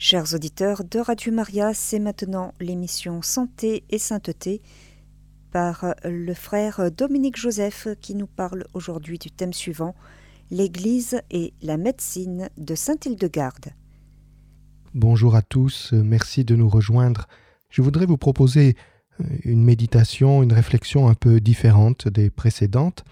[0.00, 4.62] Chers auditeurs de Radio Maria, c'est maintenant l'émission Santé et Sainteté
[5.50, 9.96] par le frère Dominique Joseph qui nous parle aujourd'hui du thème suivant
[10.52, 13.72] l'Église et la médecine de Saint-Hildegarde.
[14.94, 17.26] Bonjour à tous, merci de nous rejoindre.
[17.68, 18.76] Je voudrais vous proposer
[19.44, 23.04] une méditation, une réflexion un peu différente des précédentes,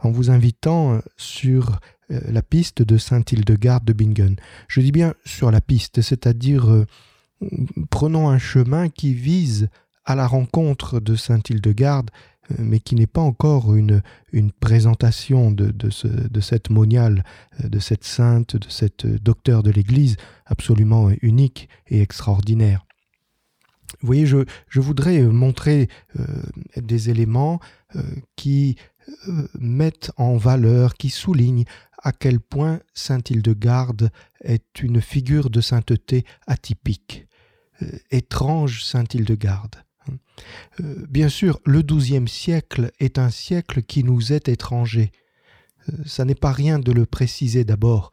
[0.00, 1.78] en vous invitant sur
[2.10, 4.36] euh, la piste de Saint-Hildegarde de Bingen.
[4.68, 6.86] Je dis bien sur la piste, c'est-à-dire euh,
[7.90, 9.68] prenons un chemin qui vise
[10.04, 12.10] à la rencontre de Saint-Hildegarde,
[12.50, 14.02] euh, mais qui n'est pas encore une,
[14.60, 17.24] présentation de cette moniale,
[17.62, 22.83] de cette sainte, de cette docteur de l'Église absolument unique et extraordinaire.
[24.00, 24.44] Vous voyez, je,
[24.80, 25.88] voudrais montrer
[26.76, 27.60] des éléments
[28.36, 28.76] qui
[29.58, 31.64] mettent en valeur, qui soulignent
[32.04, 34.10] à quel point Saint Hildegarde
[34.42, 37.26] est une figure de sainteté atypique,
[37.82, 39.76] euh, étrange Saint Hildegarde.
[40.80, 45.12] Euh, bien sûr, le XIIe siècle est un siècle qui nous est étranger.
[45.88, 48.12] Euh, ça n'est pas rien de le préciser d'abord.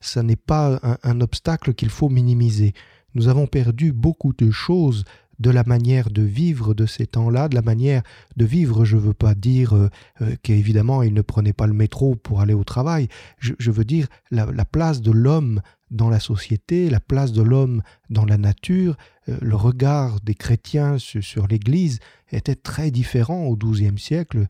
[0.00, 2.72] ça n'est pas un obstacle qu'il faut minimiser.
[3.18, 5.04] Nous avons perdu beaucoup de choses
[5.40, 8.04] de la manière de vivre de ces temps-là, de la manière
[8.36, 9.90] de vivre, je ne veux pas dire euh,
[10.22, 13.08] euh, qu'évidemment il ne prenait pas le métro pour aller au travail,
[13.40, 18.24] je, veux dire la, place de l'homme dans la société, la place de l'homme dans
[18.24, 18.96] la nature,
[19.28, 21.98] euh, le regard des chrétiens sur, l'Église
[22.30, 24.46] était très différent au XIIe siècle.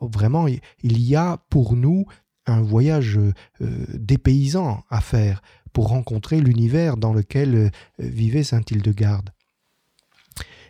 [0.00, 2.06] vraiment, il y a pour nous
[2.46, 3.20] un voyage
[3.60, 5.40] dépaysant à faire
[5.72, 9.30] pour rencontrer l'univers dans lequel vivait Saint Hildegarde.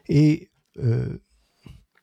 [0.09, 1.19] Et euh,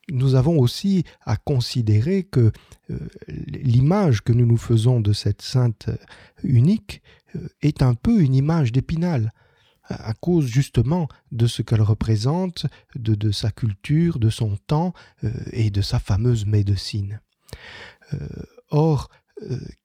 [0.10, 2.52] nous avons aussi à considérer que
[2.90, 5.90] euh, l'image que nous nous faisons de cette sainte
[6.44, 7.02] unique
[7.36, 9.34] euh, est un peu une image d'Épinal,
[9.84, 14.94] à cause justement de ce qu'elle représente, de, sa culture, de son temps
[15.52, 17.22] et de sa fameuse médecine.
[18.70, 19.19] or, euh,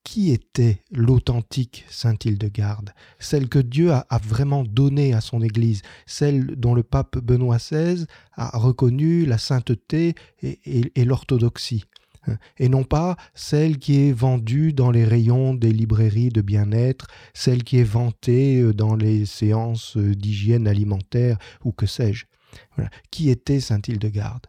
[0.03, 6.55] qui était l'authentique Sainte Hildegarde, celle que Dieu a, vraiment donnée à son Église, celle
[6.55, 11.85] dont le pape Benoît XVI a reconnu la sainteté et, l'orthodoxie,
[12.27, 17.07] hein, et non pas celle qui est vendue dans les rayons des librairies de bien-être,
[17.33, 22.25] celle qui est vantée euh, dans les séances euh, d'hygiène alimentaire ou que sais-je.
[23.11, 24.47] Qui était Sainte Hildegarde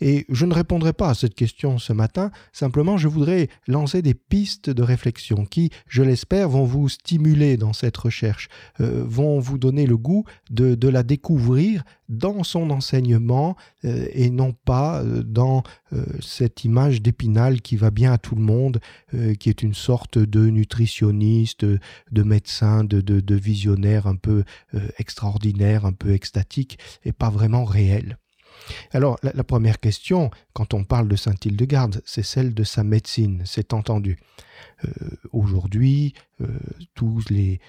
[0.00, 4.14] et je ne répondrai pas à cette question ce matin, simplement je voudrais lancer des
[4.14, 8.48] pistes de réflexion qui, je l'espère, vont vous stimuler dans cette recherche,
[8.80, 14.52] euh, vont vous donner le goût de, la découvrir dans son enseignement euh, et non
[14.52, 15.62] pas euh, dans
[16.20, 18.80] cette image d'épinal qui va bien à tout le monde,
[19.38, 24.42] qui est une sorte de nutritionniste, de médecin, de, de visionnaire un peu
[24.98, 28.18] extraordinaire, un peu extatique et pas vraiment réel.
[28.92, 33.72] Alors, la, première question, quand on parle de Saint-Hildegarde, c'est celle de sa médecine, c'est
[33.72, 34.18] entendu.
[34.84, 34.90] Euh,
[35.32, 36.46] aujourd'hui, euh,
[36.94, 37.60] toutes les,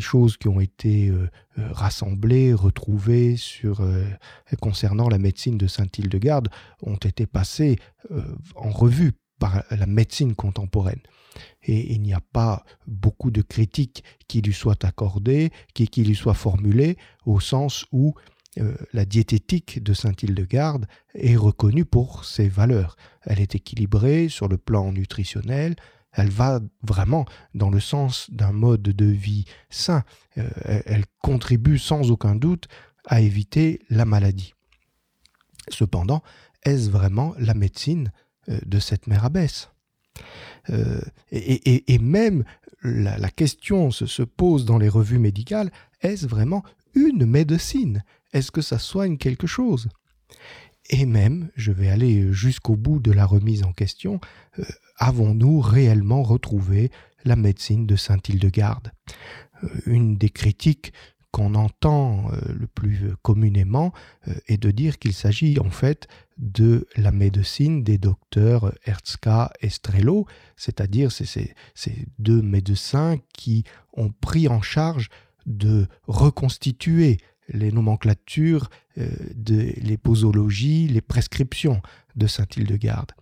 [0.00, 3.80] choses qui ont été euh, rassemblées, retrouvées sur,
[4.60, 6.48] concernant la médecine de Saint-Hildegarde
[6.82, 7.78] ont été passées
[8.56, 11.00] en revue par la médecine contemporaine.
[11.62, 16.16] Et il n'y a pas beaucoup de critiques qui lui soient accordées, qui, qui lui
[16.16, 18.14] soient formulées, au sens où
[18.58, 22.96] euh, la diététique de Saint-Hildegarde est reconnue pour ses valeurs.
[23.22, 25.76] Elle est équilibrée sur le plan nutritionnel,
[26.12, 27.24] elle va vraiment
[27.54, 30.04] dans le sens d'un mode de vie sain,
[30.36, 30.50] euh,
[30.84, 32.68] elle contribue sans aucun doute
[33.06, 34.52] à éviter la maladie.
[35.68, 36.22] Cependant,
[36.62, 38.12] est-ce vraiment la médecine
[38.50, 39.70] euh, de cette mère abbesse?
[41.32, 42.44] Et, même
[42.82, 46.62] la, question se, pose dans les revues médicales, est-ce vraiment
[46.94, 48.04] une médecine?
[48.32, 49.88] Est-ce que ça soigne quelque chose?
[50.90, 54.20] Et même, je vais aller jusqu'au bout de la remise en question,
[54.58, 54.64] euh,
[54.98, 56.90] avons-nous réellement retrouvé
[57.24, 58.92] la médecine de Saint-Hildegarde?
[59.62, 60.92] Euh, Une des critiques
[61.30, 63.92] qu'on entend euh, le plus communément
[64.48, 66.06] est de dire qu'il s'agit en fait
[66.36, 70.26] de la médecine des docteurs Herzka et Strello,
[70.56, 71.54] c'est-à-dire ces
[72.18, 73.64] deux médecins qui
[73.94, 75.08] ont pris en charge
[75.46, 77.18] de reconstituer
[77.48, 81.82] les nomenclatures, euh, de, les posologies, les prescriptions
[82.16, 83.12] de Saint-Hildegarde.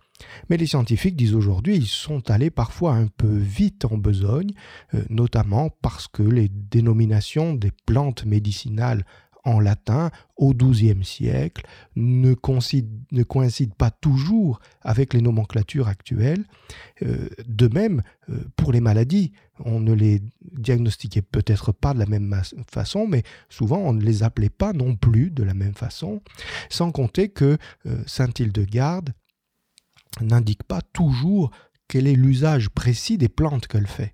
[0.49, 4.51] Mais les scientifiques disent aujourd'hui ils sont allés parfois un peu vite en besogne,
[4.93, 9.05] euh, notamment parce que les dénominations des plantes médicinales
[9.43, 11.65] en latin au XIIe siècle,
[11.95, 16.45] ne coïncident, pas toujours avec les nomenclatures actuelles.
[17.03, 19.31] Euh, de même, euh, pour les maladies,
[19.63, 20.21] on ne les
[20.51, 22.35] diagnostiquait peut-être pas de la même
[22.71, 26.21] façon, mais souvent on ne les appelait pas non plus de la même façon,
[26.69, 27.57] sans compter que
[28.07, 29.13] Saint Hildegarde
[30.19, 31.51] n'indique pas toujours
[31.91, 34.13] quel est l'usage précis des plantes qu'elle fait.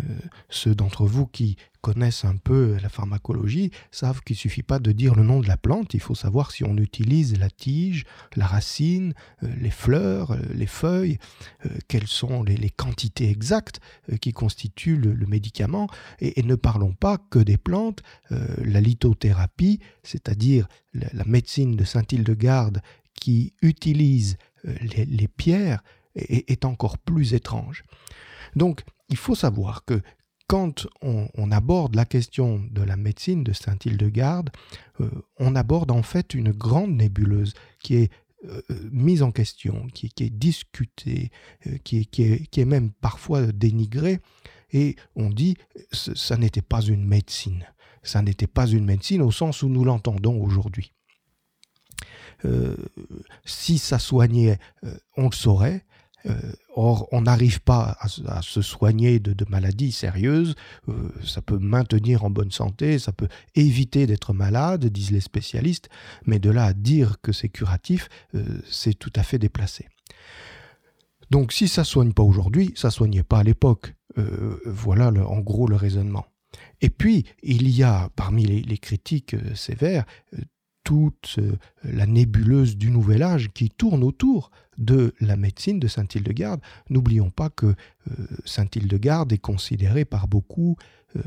[0.00, 4.78] Euh, ceux d'entre vous qui connaissent un peu la pharmacologie savent qu'il ne suffit pas
[4.78, 8.04] de dire le nom de la plante, il faut savoir si on utilise la tige,
[8.36, 9.12] la racine,
[9.42, 11.18] euh, les fleurs, euh, les feuilles,
[11.88, 13.80] quelles sont les, quantités exactes
[14.20, 15.88] qui constituent le, médicament,
[16.20, 22.80] et, ne parlons pas que des plantes, la lithothérapie, c'est-à-dire la, médecine de Saint-Hildegarde
[23.14, 25.82] qui utilise les pierres,
[26.14, 27.84] est, encore plus étrange.
[28.56, 30.00] Donc, il faut savoir que
[30.52, 34.50] quand on, aborde la question de la médecine de Saint-Hildegarde,
[35.00, 35.08] euh,
[35.38, 38.12] on aborde en fait une grande nébuleuse qui est
[38.44, 38.60] euh,
[38.90, 41.30] mise en question, qui, est discutée,
[41.66, 44.20] euh, qui, est, même parfois dénigrée,
[44.72, 45.56] et on dit
[45.90, 47.64] ça n'était pas une médecine.
[48.02, 50.92] Ça n'était pas une médecine au sens où nous l'entendons aujourd'hui.
[53.46, 54.58] si ça soignait,
[55.16, 55.91] on le saurait, euh,
[56.74, 60.54] or, on n'arrive pas à, se soigner de, maladies sérieuses.
[60.88, 65.88] Euh, ça peut maintenir en bonne santé, ça peut éviter d'être malade, disent les spécialistes,
[66.24, 69.88] mais de là à dire que c'est curatif, euh, c'est tout à fait déplacé.
[71.30, 73.94] Donc, si ça soigne pas aujourd'hui, ça soignait pas à l'époque.
[74.66, 76.26] voilà en gros le raisonnement.
[76.82, 80.04] Et puis, il y a parmi les critiques sévères
[80.84, 81.38] toute
[81.84, 86.60] la nébuleuse du Nouvel Âge qui tourne autour de la médecine de Saint-Hildegarde.
[86.90, 87.74] N'oublions pas que euh,
[88.44, 90.76] Saint-Hildegarde est considérée par beaucoup
[91.16, 91.20] euh,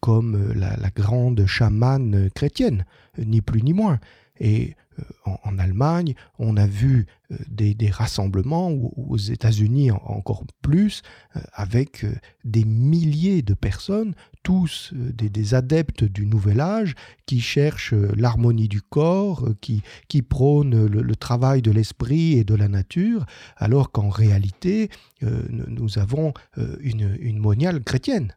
[0.00, 2.86] comme euh, la, grande chamane chrétienne,
[3.18, 3.98] ni plus ni moins.
[4.40, 4.76] Et
[5.24, 11.02] en, Allemagne, on a vu euh, des, rassemblements, ou aux États-Unis encore plus,
[11.36, 16.94] euh, avec euh, des milliers de personnes, tous des, adeptes du Nouvel Âge,
[17.26, 19.82] qui cherchent l'harmonie du corps, qui,
[20.22, 24.88] prônent le, travail de l'esprit et de la nature, alors qu'en réalité,
[25.22, 26.32] nous avons
[26.80, 28.34] une moniale chrétienne.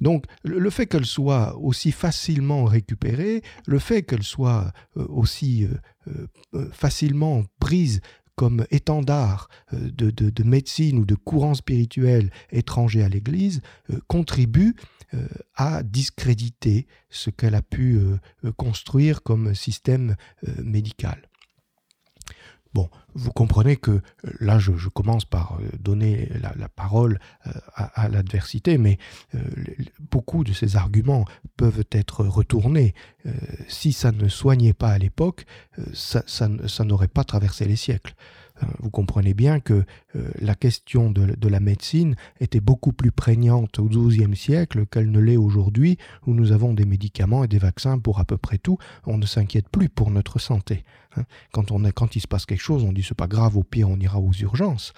[0.00, 6.26] Donc le fait qu'elle soit aussi facilement récupérée, le fait qu'elle soit euh, aussi euh,
[6.54, 8.00] euh, facilement prise
[8.36, 13.62] comme étendard de, médecine ou de courant spirituel étranger à l'Église,
[14.06, 14.76] contribue
[15.56, 18.00] à discréditer ce qu'elle a pu
[18.56, 20.14] construire comme système
[20.62, 21.27] médical.
[22.78, 24.00] Bon, vous comprenez que euh,
[24.38, 28.98] là, je, commence par euh, donner la, parole euh, à, l'adversité, mais
[30.12, 31.24] beaucoup de ces arguments
[31.56, 32.94] peuvent être retournés.
[33.66, 35.44] si ça ne soignait pas à l'époque,
[35.92, 38.14] ça, n'aurait pas traversé les siècles.
[38.78, 39.84] Vous comprenez bien que
[40.40, 45.20] la question de, de, la médecine était beaucoup plus prégnante au XIIe siècle qu'elle ne
[45.20, 48.78] l'est aujourd'hui, où nous avons des médicaments et des vaccins pour à peu près tout.
[49.06, 50.84] On ne s'inquiète plus pour notre santé.
[51.16, 51.22] Hein.
[51.52, 53.88] Quand, on quand il se passe quelque chose, on dit c'est pas grave, au pire
[53.88, 54.92] on ira aux urgences.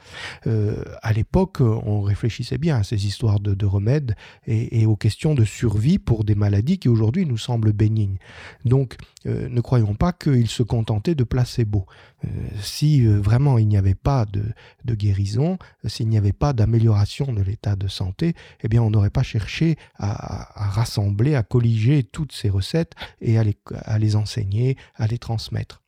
[0.47, 4.17] Euh, à l'époque, on réfléchissait bien à ces histoires de, remèdes
[4.47, 8.19] et, aux questions de survie pour des maladies qui aujourd'hui nous semblent bénignes.
[8.65, 8.97] Donc,
[9.27, 11.87] euh, ne croyons pas qu'il se contentait de placebo.
[12.25, 12.29] Euh,
[12.61, 17.77] si vraiment il n'y avait pas de, guérison, s'il n'y avait pas d'amélioration de l'état
[17.77, 22.95] de santé, eh bien on n'aurait pas cherché à, rassembler, à colliger toutes ces recettes
[23.21, 25.81] et à les enseigner, à les transmettre.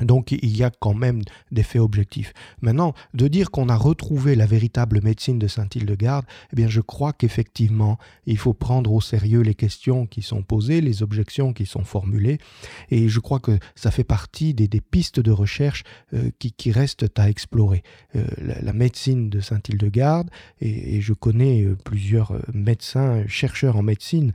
[0.00, 1.20] Donc il y a quand même
[1.50, 2.32] des faits objectifs.
[2.62, 7.12] Maintenant, de dire qu'on a retrouvé la véritable médecine de Saint-Hildegarde, eh bien je crois
[7.12, 11.84] qu'effectivement, il faut prendre au sérieux les questions qui sont posées, les objections qui sont
[11.84, 12.38] formulées,
[12.90, 15.84] et je crois que ça fait partie des, pistes de recherche
[16.14, 17.82] euh, qui, restent à explorer.
[18.16, 20.30] Euh, la, médecine de Saint-Hildegarde,
[20.60, 24.32] et, je connais euh, plusieurs médecins, chercheurs en médecine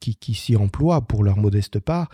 [0.00, 2.08] qui s'y emploient pour leur modeste part,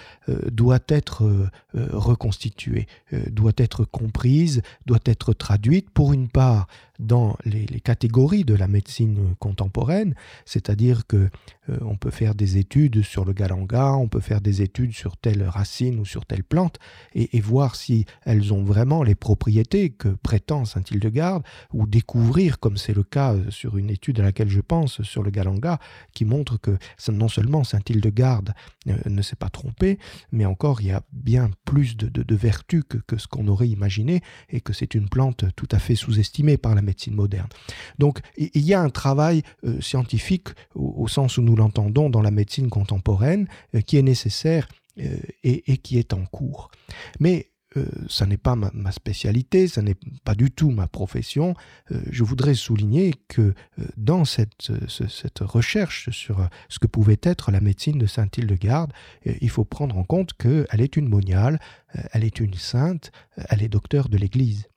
[0.50, 2.77] doit être reconstituée.
[3.12, 5.90] Euh, doit être comprise, doit être traduite.
[5.90, 6.66] Pour une part
[6.98, 10.14] dans les, catégories de la médecine contemporaine,
[10.44, 11.30] c'est-à-dire que
[11.68, 15.16] euh, on peut faire des études sur le galanga, on peut faire des études sur
[15.16, 16.78] telle racine ou sur telle plante
[17.14, 22.76] et, voir si elles ont vraiment les propriétés que prétend Saint Hildegarde ou découvrir, comme
[22.76, 25.78] c'est le cas euh, sur une étude à laquelle je pense sur le galanga,
[26.12, 26.76] qui montre que
[27.10, 28.54] non seulement Saint Hildegarde
[28.88, 29.98] euh, ne s'est pas trompé,
[30.32, 34.20] mais encore il y a bien plus de, vertus que, que ce qu'on aurait imaginé
[34.48, 37.48] et que c'est une plante tout à fait sous-estimée par la médecine moderne.
[37.98, 39.42] Donc il y a un travail
[39.80, 43.48] scientifique au, sens où nous l'entendons dans la médecine contemporaine
[43.86, 46.70] qui est nécessaire et, et, qui est en cours.
[47.20, 51.54] Mais euh, ça n'est pas ma, spécialité, ça n'est pas du tout ma profession.
[51.90, 57.50] Euh, je voudrais souligner que euh, dans cette, cette, recherche sur ce que pouvait être
[57.50, 58.92] la médecine de Saint-Hildegarde,
[59.24, 61.60] il faut prendre en compte qu'elle est une moniale,
[62.12, 64.68] elle est une sainte, elle est docteur de l'Église.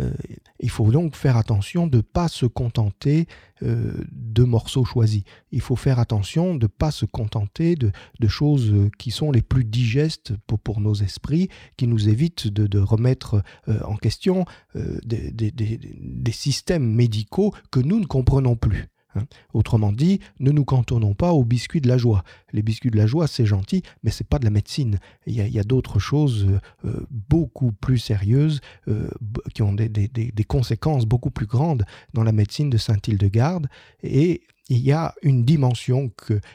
[0.00, 0.10] Euh,
[0.58, 3.26] il faut donc faire attention de ne pas se contenter
[3.62, 5.22] euh, de morceaux choisis.
[5.52, 7.92] Il faut faire attention de ne pas se contenter de,
[8.28, 13.80] choses qui sont les plus digestes pour, nos esprits, qui nous évitent de, remettre euh,
[13.84, 18.88] en question des systèmes médicaux que nous ne comprenons plus.
[19.14, 19.24] Hein.
[19.54, 22.22] Autrement dit, ne nous cantonnons pas aux biscuits de la joie.
[22.52, 24.98] Les biscuits de la joie, c'est gentil, mais c'est pas de la médecine.
[25.26, 26.46] Il y a, d'autres choses
[26.84, 29.08] euh, beaucoup plus sérieuses euh,
[29.54, 33.68] qui ont des, des, conséquences beaucoup plus grandes dans la médecine de Saint-Hildegarde.
[34.02, 36.10] Et il y a une dimension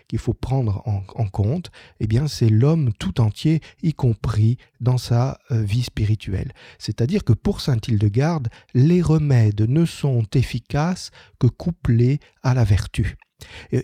[0.07, 1.69] qu'il faut prendre en, compte,
[1.99, 6.53] eh bien c'est l'homme tout entier, y compris dans sa euh, vie spirituelle.
[6.79, 13.17] C'est-à-dire que pour saint Hildegarde, les remèdes ne sont efficaces que couplés à la vertu.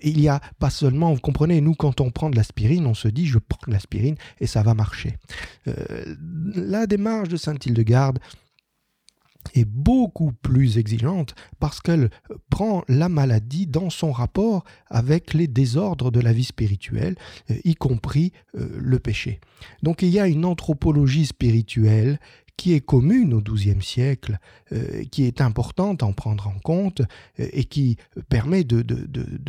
[0.01, 3.09] Il n'y a pas seulement, vous comprenez, nous quand on prend de l'aspirine, on se
[3.09, 5.17] dit je prends de l'aspirine et ça va marcher.
[5.67, 6.15] Euh,
[6.55, 8.19] la démarche de saint Hildegarde,
[9.53, 12.09] est beaucoup plus exigeante parce qu'elle
[12.49, 17.15] prend la maladie dans son rapport avec les désordres de la vie spirituelle,
[17.49, 19.39] euh, y compris euh, le péché.
[19.83, 22.19] Donc il y a une anthropologie spirituelle
[22.57, 24.39] qui est commune au XIIe siècle,
[24.71, 27.01] euh, qui est importante à en prendre en compte
[27.39, 27.97] euh, et qui
[28.29, 28.85] permet de,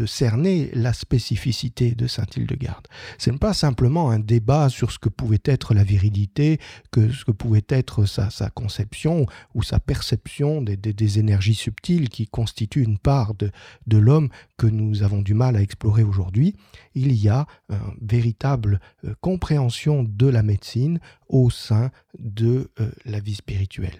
[0.06, 2.88] cerner la spécificité de Saint-Hildegarde.
[3.18, 6.58] Ce n'est pas simplement un débat sur ce que pouvait être la virilité,
[6.90, 12.82] que ce que pouvait être sa, conception ou sa perception des, énergies subtiles qui constituent
[12.82, 13.50] une part de,
[13.86, 16.54] de l'homme que nous avons du mal à explorer aujourd'hui.
[16.94, 21.00] Il y a une véritable euh, compréhension de la médecine
[21.32, 23.98] au sein de euh, la vie spirituelle.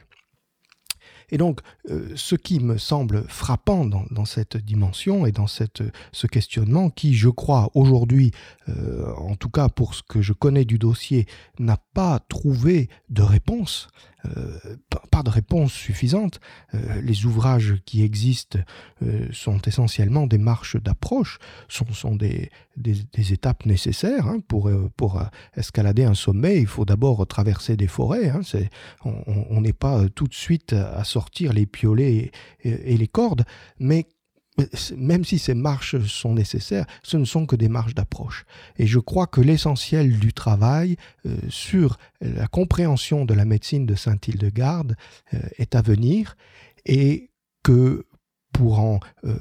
[1.31, 1.61] Et donc,
[1.91, 7.31] euh, ce qui me semble frappant dans, cette dimension et dans ce questionnement, qui, je
[7.31, 8.33] crois, aujourd'hui,
[8.69, 11.27] en tout cas pour ce que je connais du dossier,
[11.59, 13.89] n'a pas trouvé de réponse,
[14.27, 14.77] euh,
[15.11, 16.41] pas de réponse suffisante.
[16.75, 18.59] Euh, les ouvrages qui existent
[19.03, 21.39] euh, sont essentiellement des marches d'approche,
[21.69, 22.51] sont, sont des,
[23.17, 25.23] étapes nécessaires hein, pour, pour
[25.57, 26.61] escalader un sommet.
[26.61, 28.31] Il faut d'abord traverser des forêts.
[28.31, 28.41] Hein,
[29.05, 33.45] on n'est pas tout de suite à sortir les piolets et, et les cordes,
[33.79, 34.07] mais
[34.97, 38.45] même si ces marches sont nécessaires, ce ne sont que des marches d'approche.
[38.79, 43.95] Et je crois que l'essentiel du travail euh, sur la compréhension de la médecine de
[43.95, 44.97] Saint-Hildegarde
[45.35, 46.37] euh, est à venir
[46.85, 47.31] et
[47.63, 48.07] que
[48.53, 49.35] pour en euh,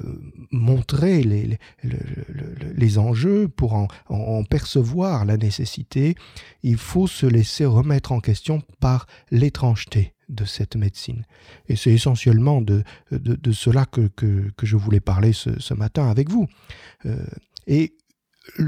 [0.50, 6.14] montrer les, les, enjeux, pour en, en, percevoir la nécessité,
[6.62, 11.24] il faut se laisser remettre en question par l'étrangeté de cette médecine.
[11.68, 16.48] Et c'est essentiellement de, de, cela que, que, je voulais parler ce, matin avec vous.
[17.06, 17.24] Euh,
[17.66, 17.94] et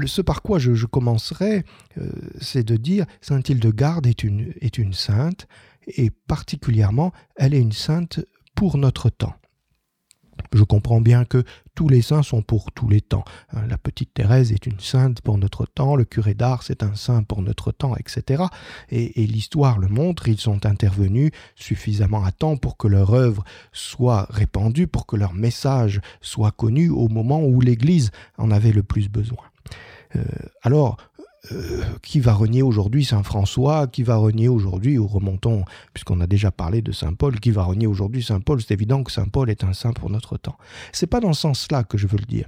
[0.05, 1.63] ce par quoi je, commencerai,
[1.97, 5.47] euh, c'est de dire Sainte Hildegarde est une, est une sainte,
[5.87, 8.19] et particulièrement, elle est une sainte
[8.55, 9.35] pour notre temps.
[10.53, 11.43] Je comprends bien que
[11.75, 13.25] tous les saints sont pour tous les temps.
[13.51, 16.95] Hein, la petite Thérèse est une sainte pour notre temps, le curé d'Ars est un
[16.95, 18.43] saint pour notre temps, etc.
[18.89, 24.27] Et, l'histoire le montre, ils sont intervenus suffisamment à temps pour que leur œuvre soit
[24.29, 29.09] répandue, pour que leur message soit connu au moment où l'Église en avait le plus
[29.09, 29.43] besoin.
[30.15, 30.23] Euh,
[30.61, 30.97] alors,
[31.51, 36.27] euh, qui va renier aujourd'hui Saint François, qui va renier aujourd'hui, ou remontons, puisqu'on a
[36.27, 39.27] déjà parlé de Saint Paul, qui va renier aujourd'hui Saint Paul, c'est évident que Saint
[39.27, 40.57] Paul est un saint pour notre temps.
[40.91, 42.47] C'est pas dans ce sens-là que je veux le dire.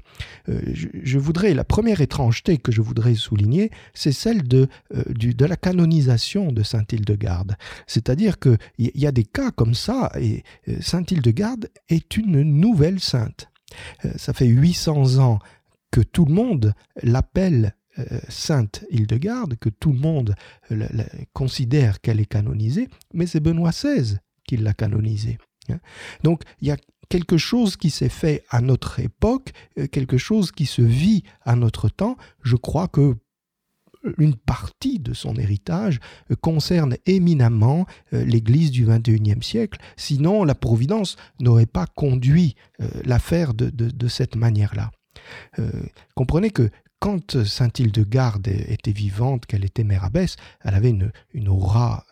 [0.50, 5.46] Euh, je, voudrais, la première étrangeté que je voudrais souligner, c'est celle de, euh, de
[5.46, 7.56] la canonisation de Saint Hildegarde.
[7.88, 10.44] C'est-à-dire qu'il y, y a des cas comme ça, et
[10.80, 13.50] Saint Hildegarde est une nouvelle sainte.
[14.16, 15.39] ça fait 800 ans
[15.92, 16.74] que tout le monde
[17.04, 20.36] l'appelle euh, Sainte Hildegarde, que tout le monde
[20.72, 20.88] euh,
[21.34, 25.39] considère qu'elle est canonisée, mais c'est Benoît XVI qui l'a canonisée.
[25.70, 25.80] Hein.
[26.24, 26.77] Donc il y a
[27.10, 31.56] quelque chose qui s'est fait à notre époque, euh, quelque chose qui se vit à
[31.56, 32.18] notre temps.
[32.44, 33.16] Je crois que
[34.20, 36.00] une partie de son héritage
[36.39, 42.56] concerne éminemment l'Église du XXIe siècle, sinon la Providence n'aurait pas conduit
[43.04, 44.92] l'affaire de, cette manière-là.
[46.16, 52.06] comprenez que quand Sainte Hildegarde était vivante, qu'elle était mère abbesse, elle avait une, aura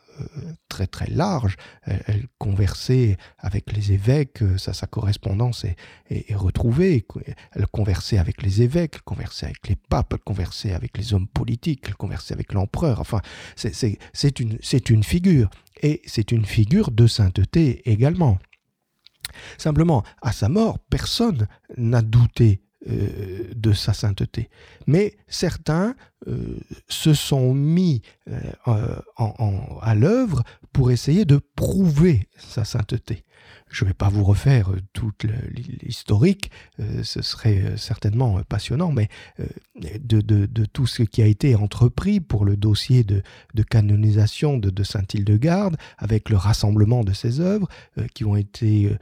[0.69, 1.55] très très large.
[1.83, 5.65] Elle, conversait avec les évêques, sa, sa correspondance
[6.09, 7.05] est, retrouvée.
[7.51, 11.27] Elle conversait avec les évêques, elle conversait avec les papes, elle conversait avec les hommes
[11.27, 12.99] politiques, elle conversait avec l'empereur.
[12.99, 13.21] Enfin,
[13.55, 14.39] c'est
[14.89, 15.49] une figure.
[15.81, 18.39] Et c'est une figure de sainteté également.
[19.57, 24.49] Simplement, à sa mort, personne n'a douté euh, de sa sainteté.
[24.85, 25.95] Mais certains
[26.27, 28.39] euh, se sont mis euh,
[29.81, 33.23] à l'œuvre pour essayer de prouver sa sainteté.
[33.71, 35.25] Je ne vais pas vous refaire toute
[35.81, 36.51] l'historique,
[37.03, 39.09] ce serait certainement passionnant, mais
[39.99, 43.23] de, tout ce qui a été entrepris pour le dossier de,
[43.63, 47.67] canonisation de, Saint-Hildegarde, avec le rassemblement de ses œuvres,
[48.13, 48.95] qui ont été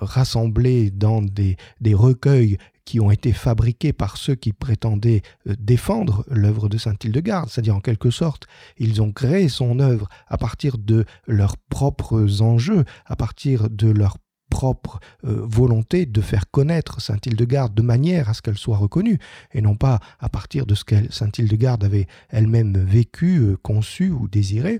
[0.00, 6.70] rassemblées dans des recueils qui ont été fabriqués par ceux qui prétendaient euh, défendre l'œuvre
[6.70, 8.46] de Saint-Hildegarde, c'est-à-dire en quelque sorte,
[8.78, 14.16] ils ont créé son œuvre à partir de leurs propres enjeux, à partir de leurs
[14.56, 19.18] propre euh, volonté de faire connaître Saint-Hildegarde de manière à ce qu'elle soit reconnue,
[19.52, 24.28] et non pas à partir de ce que Saint-Hildegarde avait elle-même vécu, euh, conçu ou
[24.28, 24.78] désiré.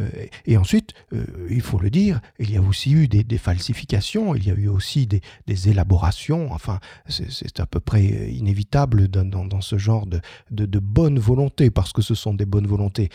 [0.00, 0.08] Euh,
[0.44, 0.94] et ensuite,
[1.48, 4.66] il faut le dire, il y a aussi eu des, falsifications, il y a eu
[4.66, 5.20] aussi des,
[5.68, 11.92] élaborations, enfin, c'est à peu près inévitable dans, ce genre de, de, bonne volonté, parce
[11.92, 13.10] que ce sont des bonnes volontés,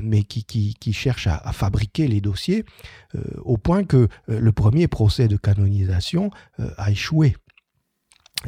[0.00, 2.64] mais qui, qui, cherchent à, à, fabriquer les dossiers,
[3.42, 7.36] au point que le premier procès de euh, a échoué.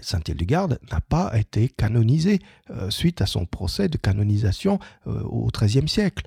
[0.01, 2.39] Saint-Hildegarde n'a pas été canonisé
[2.71, 6.27] euh, suite à son procès de canonisation euh, au XIIIe siècle.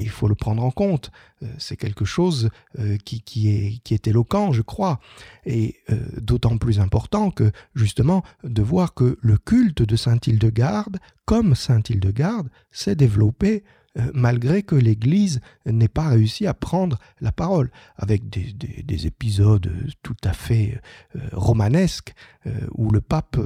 [0.00, 1.12] il faut le prendre en compte.
[1.58, 2.50] c'est quelque chose
[3.04, 4.98] qui, est, éloquent, je crois,
[5.46, 5.76] et
[6.20, 12.96] d'autant plus important que justement de voir que le culte de Saint-Hildegarde, comme Saint-Hildegarde, s'est
[12.96, 13.62] développé
[14.14, 19.70] malgré que l'Église n'ait pas réussi à prendre la parole, avec des, épisodes
[20.02, 20.80] tout à fait
[21.14, 22.14] euh, romanesques,
[22.46, 23.38] euh, où le pape,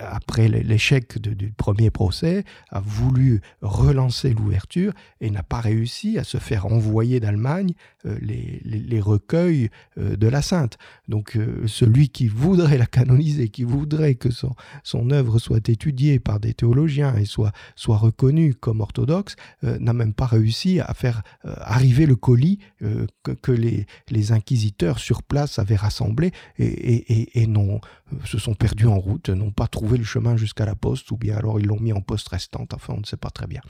[0.00, 6.38] après l'échec du premier procès, a voulu relancer l'ouverture et n'a pas réussi à se
[6.38, 10.78] faire envoyer d'Allemagne les, recueils de la sainte.
[11.08, 16.40] Donc celui qui voudrait la canoniser, qui voudrait que son, son œuvre soit étudiée par
[16.40, 21.22] des théologiens et soit, soit reconnue comme orthodoxe, euh, n'a même pas réussi à faire
[21.44, 23.06] euh, arriver le colis euh,
[23.42, 27.80] que, les, les, inquisiteurs sur place avaient rassemblé et, et, non,
[28.24, 31.36] se sont perdus en route, n'ont pas trouvé le chemin jusqu'à la poste, ou bien
[31.36, 33.60] alors ils l'ont mis en poste restante, enfin on ne sait pas très bien.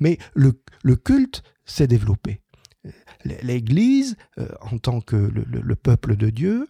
[0.00, 2.40] Mais le, le culte s'est développé.
[3.24, 4.16] L'Église,
[4.60, 6.68] en tant que le, peuple de Dieu,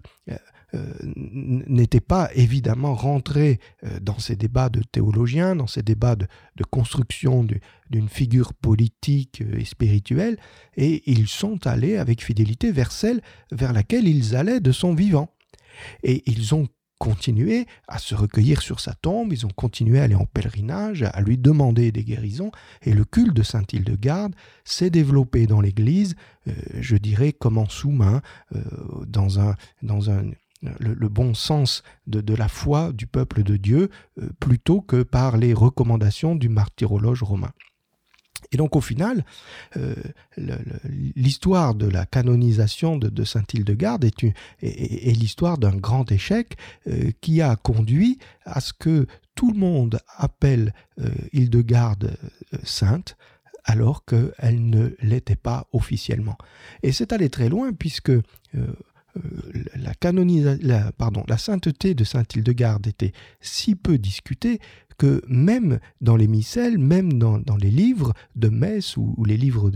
[1.16, 6.26] n'était pas évidemment rentré euh, dans ces débats de théologiens, dans ces débats de,
[6.70, 7.46] construction
[7.90, 10.38] d'une figure politique euh, et spirituelle,
[10.76, 13.20] et ils sont allés avec fidélité vers celle
[13.52, 15.30] vers laquelle ils allaient de son vivant.
[16.02, 20.14] Et ils ont continué à se recueillir sur sa tombe, ils ont continué à aller
[20.14, 24.34] en pèlerinage, à lui demander des guérisons, et le culte de Saint-Hildegarde
[24.64, 26.14] s'est développé dans l'Église,
[26.78, 28.22] je dirais comme en sous-main,
[29.06, 30.30] dans, un, dans un,
[30.78, 35.52] le, bon sens de, la foi du peuple de Dieu euh, plutôt que par les
[35.52, 37.52] recommandations du martyrologe romain.
[38.52, 39.24] Et donc au final,
[39.76, 39.94] euh,
[41.16, 44.24] l'histoire de la canonisation de, Saint-Hildegarde est,
[44.62, 49.98] est, l'histoire d'un grand échec euh, qui a conduit à ce que tout le monde
[50.16, 50.72] appelle
[51.32, 52.16] Hildegarde
[52.62, 53.16] sainte,
[53.64, 56.38] alors qu'elle ne l'était pas officiellement.
[56.84, 58.12] Et c'est allé très loin puisque
[59.16, 59.64] euh,
[61.28, 64.60] la, sainteté de saint Hildegarde était si peu discutée
[64.98, 69.70] que même dans les missels, même dans, les livres de messe ou, les livres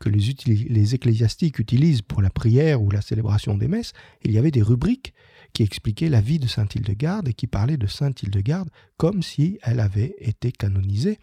[0.00, 3.92] que les, ecclésiastiques utilisent pour la prière ou la célébration des messes,
[4.24, 5.13] il y avait des rubriques
[5.54, 9.58] qui expliquaient la vie de Sainte Hildegarde et qui parlaient de Sainte Hildegarde comme si
[9.62, 11.18] elle avait été canonisée,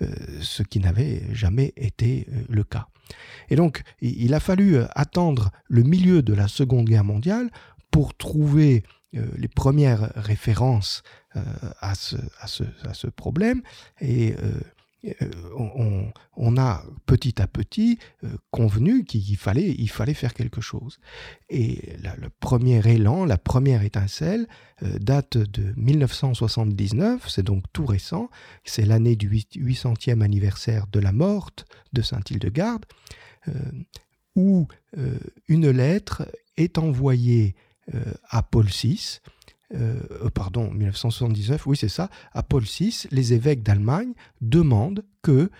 [0.00, 0.06] euh,
[0.40, 2.86] ce qui n'avait jamais été euh, le cas.
[3.50, 7.50] Et donc, il a fallu euh, attendre le milieu de la Seconde Guerre mondiale
[7.90, 8.82] pour trouver
[9.36, 11.04] les premières références
[11.80, 13.62] à ce, à, ce, à, ce, problème.
[14.00, 14.34] Et
[15.22, 20.98] euh, on, a petit à petit euh, convenu qu'il fallait, fallait faire quelque chose.
[21.50, 24.46] Et le premier élan, la première étincelle,
[24.82, 28.30] euh, date de 1979, c'est donc tout récent,
[28.64, 32.84] c'est l'année du 800e anniversaire de la morte de Saint-Hildegarde,
[34.36, 34.68] où
[35.48, 37.54] une lettre est envoyée
[38.30, 39.20] à Paul VI,
[39.72, 45.50] euh, euh, pardon, 1979, oui c'est ça, à Paul VI, les évêques d'Allemagne demandent que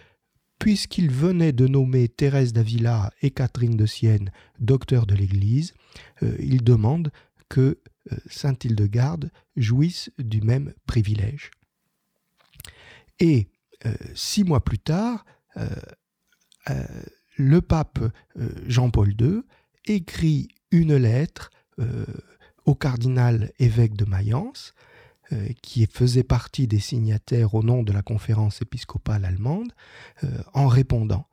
[0.59, 5.75] puisqu'il venait de nommer Thérèse d'Avila et Catherine de Sienne docteurs de l'Église,
[6.23, 7.11] euh, il demande
[7.49, 7.79] que
[8.13, 11.51] euh, Sainte Hildegarde jouisse du même privilège.
[13.21, 13.49] Et
[14.15, 15.27] six mois plus tard,
[17.37, 18.01] le pape
[18.67, 19.43] Jean-Paul II
[19.85, 21.51] écrit une lettre
[22.65, 24.75] au cardinal évêque de Mayence,
[25.63, 29.73] qui faisait partie des signataires au nom de la conférence épiscopale allemande,
[30.53, 31.27] en répondant,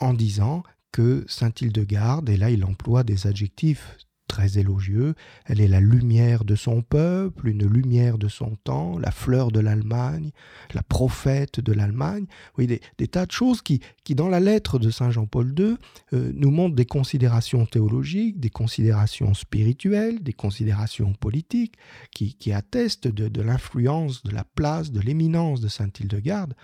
[0.00, 3.96] en disant que Saint-Hildegarde, et là il emploie des adjectifs
[4.30, 9.10] très élogieux, elle est la lumière de son peuple, une lumière de son temps, la
[9.10, 10.30] fleur de l'Allemagne,
[10.72, 14.88] la prophète de l'Allemagne, oui, des, tas de choses qui, qui, dans la lettre de
[14.90, 15.74] Saint Jean-Paul II,
[16.12, 21.74] euh, nous montrent des considérations théologiques, des considérations spirituelles, des considérations politiques,
[22.12, 26.54] qui, attestent de, l'influence, de la place, de l'éminence de Saint-Hildegarde,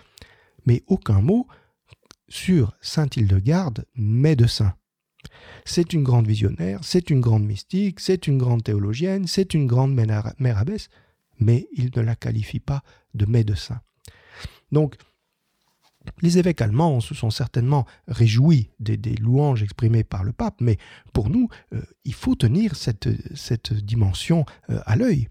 [0.65, 1.47] mais aucun mot
[2.29, 4.73] sur Saint-Hildegarde, médecin.
[5.65, 9.93] C'est une grande visionnaire, c'est une grande mystique, c'est une grande théologienne, c'est une grande
[9.93, 10.89] mère abbesse,
[11.39, 13.81] mais il ne la qualifie pas de médecin.
[14.71, 14.95] Donc,
[16.21, 20.77] les évêques allemands se sont certainement réjouis des, louanges exprimées par le pape, mais
[21.13, 25.27] pour nous, euh, il faut tenir cette, dimension euh, à l'œil.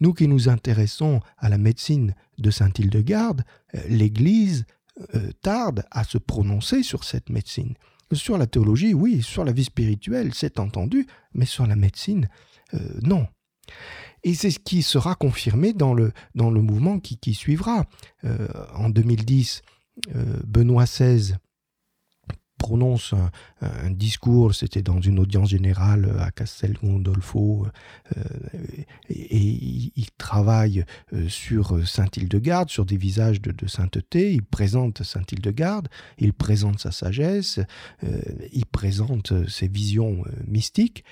[0.00, 3.44] Nous qui nous intéressons à la médecine de Saint-Hildegarde,
[3.74, 4.66] euh, l'Église
[5.42, 7.74] tarde à se prononcer sur cette médecine.
[8.12, 12.28] Sur la théologie, oui, sur la vie spirituelle, c'est entendu, mais sur la médecine,
[12.74, 13.26] euh, non.
[14.24, 17.84] Et c'est ce qui sera confirmé dans le, dans le mouvement qui, suivra.
[18.24, 19.62] Euh, en 2010,
[20.14, 21.34] euh, Benoît XVI
[22.58, 23.14] prononce
[23.62, 27.66] un, discours, c'était dans une audience générale à Castel Gondolfo,
[28.16, 28.22] euh,
[29.08, 29.38] et,
[29.96, 36.80] il, travaille euh, sur Saint-Hildegarde, sur des visages de, sainteté, il présente Saint-Hildegarde, il présente
[36.80, 37.60] sa sagesse,
[38.04, 38.20] euh,
[38.52, 41.04] il présente ses visions mystiques,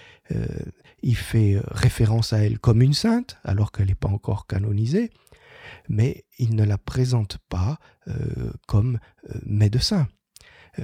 [1.03, 5.11] il fait référence à elle comme une sainte, alors qu'elle n'est pas encore canonisée,
[5.89, 7.79] mais il ne la présente pas
[8.67, 8.99] comme
[9.45, 10.09] médecin.
[10.79, 10.83] Euh,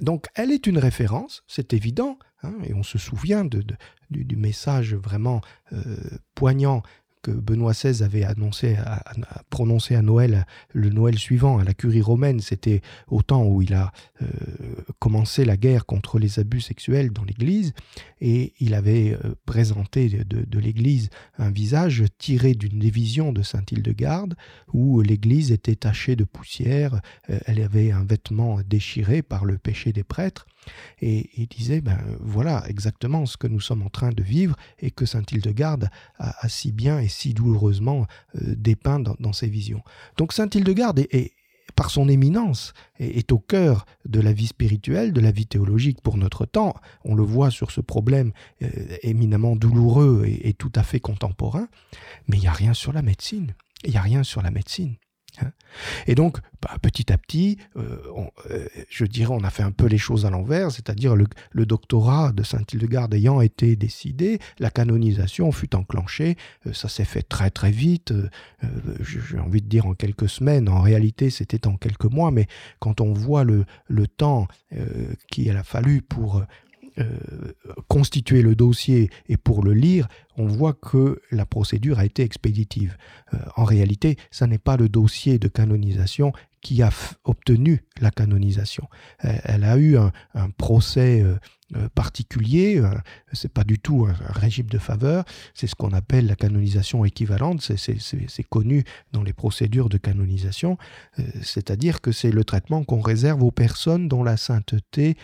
[0.00, 5.40] donc elle est une référence, c'est évident, hein, et on se souvient du, message vraiment
[5.72, 5.96] euh,
[6.34, 6.82] poignant
[7.24, 8.76] que Benoît XVI avait annoncé,
[9.48, 13.72] prononcé à Noël, le Noël suivant, à la curie romaine, c'était au temps où il
[13.72, 14.26] a euh,
[14.98, 17.72] commencé la guerre contre les abus sexuels dans l'Église,
[18.20, 21.08] et il avait euh, présenté de, l'Église
[21.38, 24.34] un visage tiré d'une division de Saint-Hildegarde,
[24.74, 29.94] où l'Église était tachée de poussière, euh, elle avait un vêtement déchiré par le péché
[29.94, 30.46] des prêtres,
[31.00, 34.90] et il disait, ben voilà exactement ce que nous sommes en train de vivre et
[34.90, 39.82] que Saint Hildegarde a, si bien et si douloureusement euh, dépeint dans, ses visions.
[40.16, 41.32] Donc Saint Hildegarde est,
[41.74, 46.16] par son éminence, est, au cœur de la vie spirituelle, de la vie théologique pour
[46.16, 46.74] notre temps.
[47.04, 48.68] On le voit sur ce problème euh,
[49.02, 51.68] éminemment douloureux et, et, tout à fait contemporain,
[52.28, 53.54] mais il n'y a rien sur la médecine.
[53.84, 54.94] Il n'y a rien sur la médecine.
[55.42, 55.50] Hein.
[56.06, 57.98] Et donc, bah, petit à petit, euh,
[58.50, 61.26] euh, je dirais, on a fait un peu les choses à l'envers, c'est-à-dire le,
[61.66, 67.50] doctorat de Saint-Hildegarde ayant été décidé, la canonisation fut enclenchée, euh, ça s'est fait très
[67.50, 68.12] très vite,
[69.00, 72.46] j'ai envie de dire en quelques semaines, en réalité c'était en quelques mois, mais
[72.78, 74.48] quand on voit le, le temps
[75.30, 76.42] qu'il a fallu pour
[77.88, 82.96] constituer le dossier et pour le lire, on voit que la procédure a été expéditive.
[83.32, 86.90] Euh, en réalité, ça n'est pas le dossier de canonisation qui a
[87.24, 88.88] obtenu la canonisation.
[89.18, 90.12] Elle, a eu un,
[90.56, 91.38] procès euh, euh,
[91.94, 92.82] particulier,
[93.32, 97.60] c'est pas du tout un, régime de faveur, c'est ce qu'on appelle la canonisation équivalente,
[97.60, 100.78] c'est connu dans les procédures de canonisation,
[101.18, 105.16] euh, c'est-à-dire que c'est le traitement qu'on réserve aux personnes dont la sainteté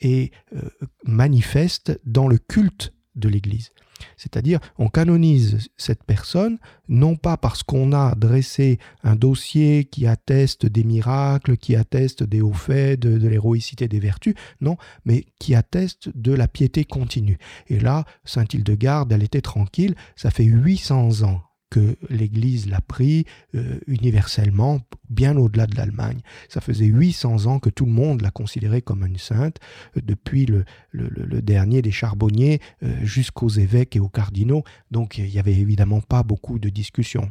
[0.00, 0.32] est
[1.04, 3.70] manifeste dans le culte de l'Église.
[4.16, 10.66] C'est-à-dire, on canonise cette personne, non pas parce qu'on a dressé un dossier qui atteste
[10.66, 15.54] des miracles, qui atteste des hauts faits, de, de l'héroïcité des vertus, non, mais qui
[15.54, 17.38] atteste de la piété continue.
[17.68, 23.78] Et là, Saint-Hildegarde, elle était tranquille, ça fait 800 ans que l'Église l'a pris euh,
[23.86, 26.20] universellement, bien au-delà de l'Allemagne.
[26.50, 29.56] Ça faisait 800 ans que tout le monde l'a considérée comme une sainte,
[29.96, 30.66] euh, depuis le,
[31.40, 36.22] dernier des charbonniers euh, jusqu'aux évêques et aux cardinaux, donc il n'y avait évidemment pas
[36.22, 37.30] beaucoup de discussions.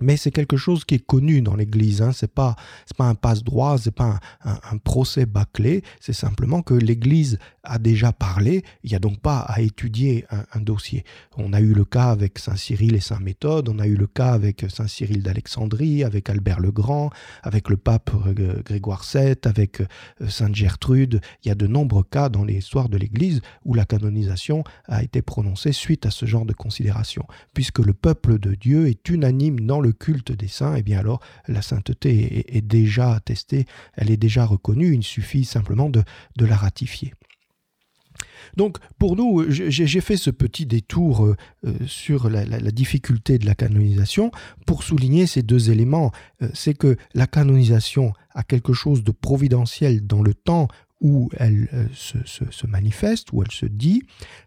[0.00, 2.02] Mais c'est quelque chose qui est connu dans l'Église.
[2.02, 2.10] Hein.
[2.12, 2.56] C'est pas
[2.96, 5.82] pas un passe droit, c'est pas un, procès bâclé.
[6.00, 10.60] C'est simplement que l'Église a déjà parlé, il n'y a donc pas à étudier un,
[10.60, 11.04] dossier.
[11.36, 14.06] On a eu le cas avec Saint Cyril et Saint Méthode, on a eu le
[14.06, 17.10] cas avec Saint Cyril d'Alexandrie, avec Albert le Grand,
[17.42, 18.10] avec le pape
[18.64, 19.86] Grégoire VII, avec euh,
[20.28, 21.20] Sainte Gertrude.
[21.44, 25.22] Il y a de nombreux cas dans l'histoire de l'Église où la canonisation a été
[25.22, 27.26] prononcée suite à ce genre de considération.
[27.54, 30.98] Puisque le peuple de Dieu est unanime dans le culte des saints, et eh bien
[30.98, 36.02] alors la sainteté est, déjà attestée, elle est déjà reconnue, il suffit simplement de
[36.44, 37.12] la ratifier.
[38.56, 43.54] Donc pour nous, j'ai fait ce petit détour euh, euh, sur la, difficulté de la
[43.54, 44.30] canonisation
[44.66, 46.12] pour souligner ces deux éléments.
[46.42, 50.68] Euh, c'est que la canonisation a quelque chose de providentiel dans le temps
[51.02, 54.04] où elle euh, se, manifeste, où elle se dit.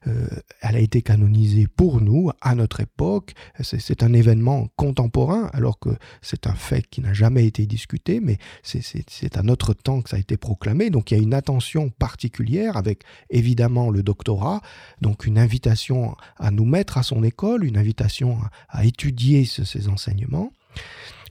[0.08, 0.28] Euh,
[0.62, 3.34] elle a été canonisée pour nous, à notre époque.
[3.62, 5.90] C'est un événement contemporain, alors que
[6.22, 10.16] c'est un fait qui n'a jamais été discuté, mais c'est à notre temps que ça
[10.16, 10.90] a été proclamé.
[10.90, 14.62] Donc il y a une attention particulière avec évidemment le doctorat,
[15.02, 18.40] donc une invitation à nous mettre à son école, une invitation
[18.70, 20.52] à, étudier ces enseignements.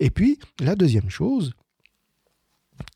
[0.00, 1.54] Et puis, la deuxième chose,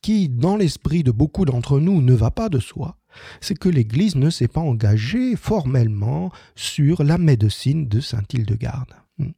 [0.02, 2.96] qui, dans l'esprit de beaucoup d'entre nous, ne va pas de soi,
[3.40, 8.94] c'est que l'Église ne s'est pas engagée formellement sur la médecine de Saint-Hildegarde.
[9.18, 9.30] Hmm.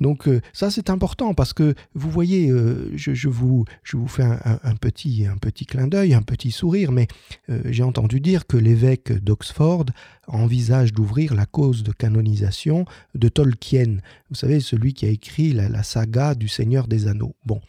[0.00, 4.22] Donc euh, ça c'est important parce que vous voyez, euh, je, vous, je vous fais
[4.22, 7.08] un, petit, un petit clin d'œil, un petit sourire, mais
[7.48, 9.86] euh, j'ai entendu dire que l'évêque d'Oxford
[10.28, 12.84] envisage d'ouvrir la cause de canonisation
[13.14, 13.98] de Tolkien.
[14.30, 17.36] Vous savez, celui qui a écrit la, saga du Seigneur des Anneaux.
[17.44, 17.60] Bon,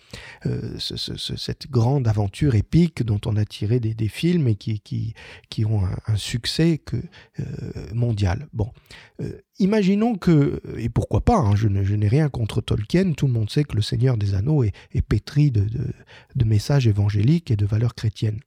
[0.80, 5.14] cette grande aventure épique dont on a tiré des, films et qui, qui,
[5.50, 6.98] qui ont un, succès que,
[7.94, 8.48] mondial.
[8.54, 8.72] Bon,
[9.60, 13.64] imaginons que, et pourquoi pas, hein, je, n'ai rien contre Tolkien, tout le monde sait
[13.64, 14.74] que le Seigneur des Anneaux est,
[15.08, 15.68] pétri de,
[16.46, 18.40] messages évangéliques et de valeurs chrétiennes.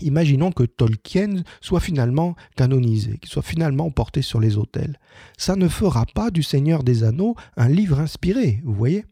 [0.00, 4.98] Imaginons que Tolkien soit finalement canonisé, qu'il soit finalement porté sur les autels.
[5.38, 9.04] Ça ne fera pas du Seigneur des Anneaux un livre inspiré, vous voyez?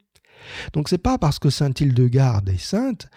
[0.72, 3.08] Donc c'est pas parce que Sainte Hildegarde est sainte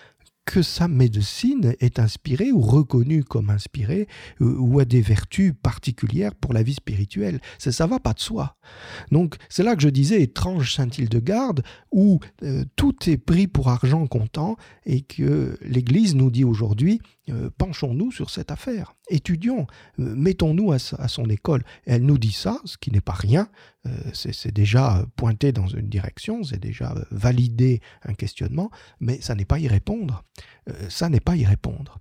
[0.46, 4.08] que sa médecine est inspirée ou reconnue comme inspirée
[4.42, 7.42] euh, ou a des vertus particulières pour la vie spirituelle.
[7.58, 8.56] Ça, ça va pas de soi.
[9.12, 14.06] Donc c'est là que je disais étrange Saint-Hildegarde où euh, tout est pris pour argent
[14.08, 14.56] comptant
[14.86, 21.30] et que l'Église nous dit aujourd'hui euh, penchons-nous sur cette affaire, étudions, mettons-nous à, son
[21.30, 21.64] école.
[21.86, 23.50] elle nous dit ça, ce qui n'est pas rien,
[24.14, 29.60] c'est déjà pointé dans une direction, c'est déjà validé un questionnement, mais ça n'est pas
[29.60, 30.24] y répondre.
[30.70, 32.00] Euh, ça n'est pas y répondre.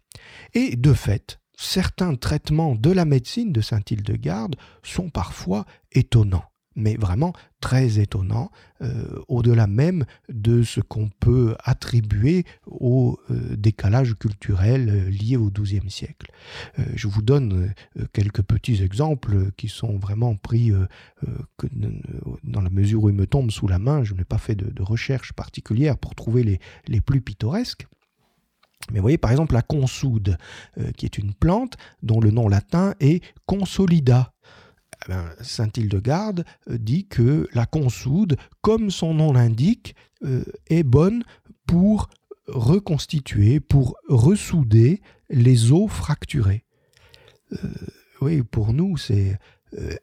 [0.55, 6.45] Et de fait, certains traitements de la médecine de Saint-Hildegarde sont parfois étonnants
[6.77, 8.51] mais vraiment très étonnants,
[8.83, 15.91] euh, au-delà même de ce qu'on peut attribuer au euh, décalage culturel lié au XIIe
[15.91, 16.31] siècle.
[16.95, 17.73] je vous donne
[18.13, 20.73] quelques petits exemples qui sont vraiment pris
[22.43, 24.05] dans la mesure où ils me tombent sous la main.
[24.05, 27.87] Je n'ai pas fait de, recherche particulière pour trouver les plus pittoresques.
[28.91, 30.37] Mais vous voyez par exemple la consoude,
[30.79, 34.34] euh, qui est une plante dont le nom latin est consolida.
[35.05, 40.83] Eh ben, Saint Hildegarde euh, dit que la consoude, comme son nom l'indique, euh, est
[40.83, 41.25] bonne
[41.67, 42.09] pour
[42.47, 46.65] reconstituer, pour ressouder les os fracturés.
[48.21, 49.39] oui, pour nous, c'est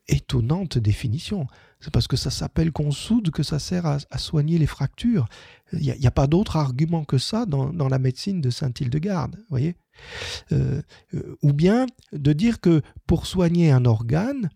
[0.08, 1.48] étonnante définition.
[1.82, 5.28] C'est parce que ça s'appelle consoude que ça sert à, soigner les fractures.
[5.74, 9.76] Il n'y a, pas d'autre argument que ça dans, la médecine de Saint-Hildegarde, voyez?
[10.52, 10.82] Euh,
[11.16, 14.50] euh, Ou bien de dire que pour soigner un organe,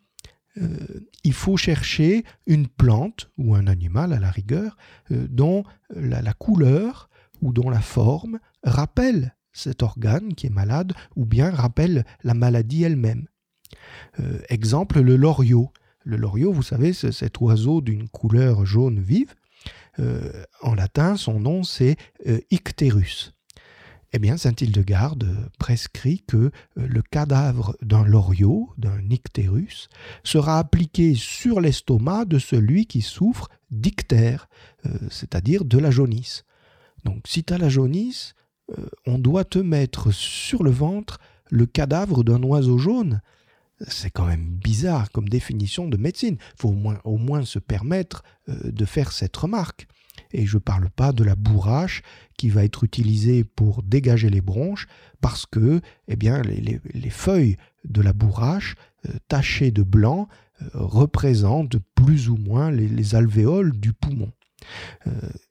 [0.58, 0.78] euh,
[1.24, 4.78] il faut chercher une plante ou un animal à la rigueur
[5.10, 7.10] dont la, couleur
[7.42, 12.84] ou dont la forme rappelle cet organe qui est malade ou bien rappelle la maladie
[12.84, 13.28] elle-même.
[14.50, 15.72] exemple, le loriot.
[16.04, 19.34] Le loriot, vous savez, c'est cet oiseau d'une couleur jaune vive.
[20.00, 21.96] Euh, en latin, son nom c'est
[22.28, 23.34] euh, Icterus.
[24.16, 25.28] Eh bien, saint Hildegarde
[25.60, 29.90] prescrit que euh, le cadavre d'un loriot, d'un ictérus,
[30.24, 34.48] sera appliqué sur l'estomac de celui qui souffre d'ictère,
[35.10, 36.46] c'est-à-dire de la jaunisse.
[37.04, 38.36] Donc, si tu as la jaunisse,
[39.06, 43.20] on doit te mettre sur le ventre le cadavre d'un oiseau jaune
[43.82, 46.38] c'est quand même bizarre comme définition de médecine.
[46.40, 49.88] Il faut au moins, se permettre euh, de faire cette remarque.
[50.36, 52.02] Et je ne parle pas de la bourrache
[52.38, 54.88] qui va être utilisée pour dégager les bronches,
[55.22, 58.76] parce que eh bien, les, feuilles de la bourrache,
[59.08, 60.28] euh, tachées de blanc,
[60.62, 64.32] euh, représentent plus ou moins les, alvéoles du poumon.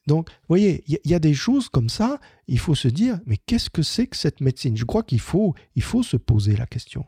[0.07, 3.39] Donc, vous voyez, il y, a des choses comme ça, il faut se dire, mais
[3.39, 4.77] qu'est-ce que c'est que cette médecine?
[4.77, 7.07] Je crois qu'il faut, il faut se poser la question.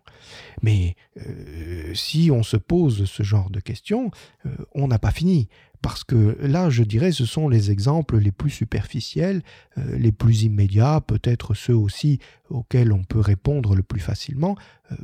[0.62, 4.10] Mais euh, si on se pose ce genre de questions,
[4.46, 5.48] euh, on n'a pas fini.
[5.82, 9.42] Parce que là, je dirais, ce sont les exemples les plus superficiels,
[9.76, 14.56] euh, les plus immédiats, peut-être ceux aussi auxquels on peut répondre le plus facilement,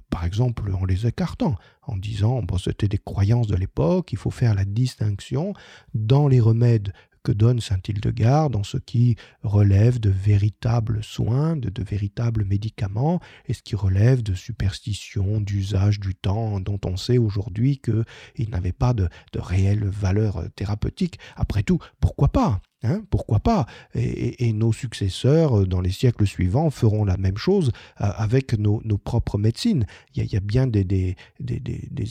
[0.09, 4.31] par exemple en les écartant, en disant, bon, c'était des croyances de l'époque, il faut
[4.31, 5.53] faire la distinction
[5.93, 6.93] dans les remèdes
[7.23, 13.55] que donne saint Hildegarde en ce qui relève de véritables soins, de, véritables médicaments, et
[13.55, 18.95] ce qui relève de superstitions, d'usage du temps, dont on sait aujourd'hui qu'il n'avait pas
[18.95, 21.19] de, de réelle valeur thérapeutique.
[21.37, 22.61] Après tout, pourquoi pas?
[22.85, 23.67] Hein, pourquoi pas?
[23.95, 28.81] Et, nos successeurs, euh, dans les siècles suivants, feront la même chose euh, avec nos,
[28.99, 29.87] propres médecines.
[30.17, 31.17] Il y a, bien des,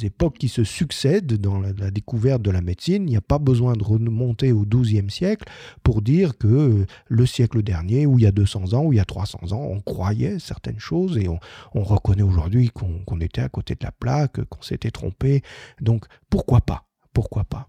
[0.03, 3.03] époques qui se succèdent dans la, découverte de la médecine.
[3.03, 5.45] Il n'y a pas besoin de remonter au XIIe siècle
[5.83, 8.97] pour dire que euh, le siècle dernier, ou il y a 200 ans, ou il
[8.97, 11.39] y a 300 ans, on croyait certaines choses et on,
[11.83, 15.41] reconnaît aujourd'hui qu'on était à côté de la plaque, qu'on s'était trompé.
[15.81, 16.85] Donc pourquoi pas?
[17.11, 17.67] Pourquoi pas?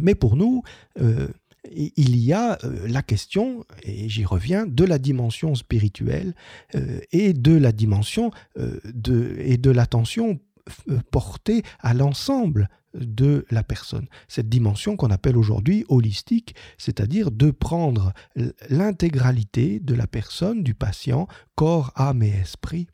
[0.00, 0.62] Mais pour nous,
[1.70, 6.34] il y a euh, la question, et j'y reviens, de la dimension spirituelle
[6.74, 10.40] euh, et de la dimension euh, de, et de l'attention
[11.10, 14.06] portée à l'ensemble de la personne.
[14.28, 18.12] Cette dimension qu'on appelle aujourd'hui holistique, c'est-à-dire de prendre
[18.68, 22.86] l'intégralité de la personne, du patient, corps, âme et esprit,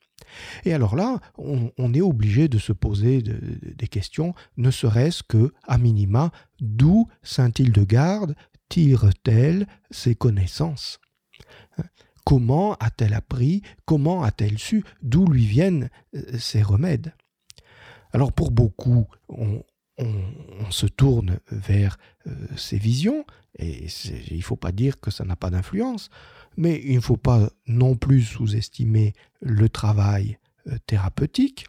[0.64, 5.78] et alors là, on, est obligé de se poser des questions, ne serait-ce que, à
[5.78, 8.34] minima, d'où Saint Hildegarde
[8.68, 11.00] tire-t-elle ses connaissances?
[12.24, 13.62] Comment a-t-elle appris?
[13.84, 14.84] Comment a-t-elle su?
[15.00, 17.14] D'où lui viennent euh, ces remèdes?
[18.12, 19.62] Alors pour beaucoup, on,
[20.70, 23.24] se tourne vers euh, ces visions,
[23.58, 23.86] et
[24.30, 26.10] il ne faut pas dire que ça n'a pas d'influence,
[26.56, 31.66] mais il ne faut pas non plus sous-estimer le travail euh, thérapeutique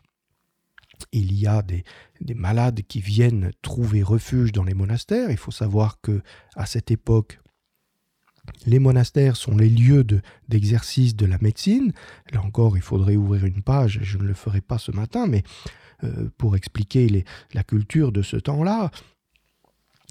[1.12, 1.84] il y a des,
[2.36, 5.32] malades qui viennent trouver refuge dans les monastères.
[5.32, 6.22] Il faut savoir que
[6.56, 7.40] à cette époque,
[8.66, 10.06] les monastères sont les lieux
[10.48, 11.94] d'exercice de, la médecine.
[12.32, 15.44] Là encore, il faudrait ouvrir une page, je ne le ferai pas ce matin, mais
[16.04, 18.92] euh, pour expliquer la culture de ce temps-là,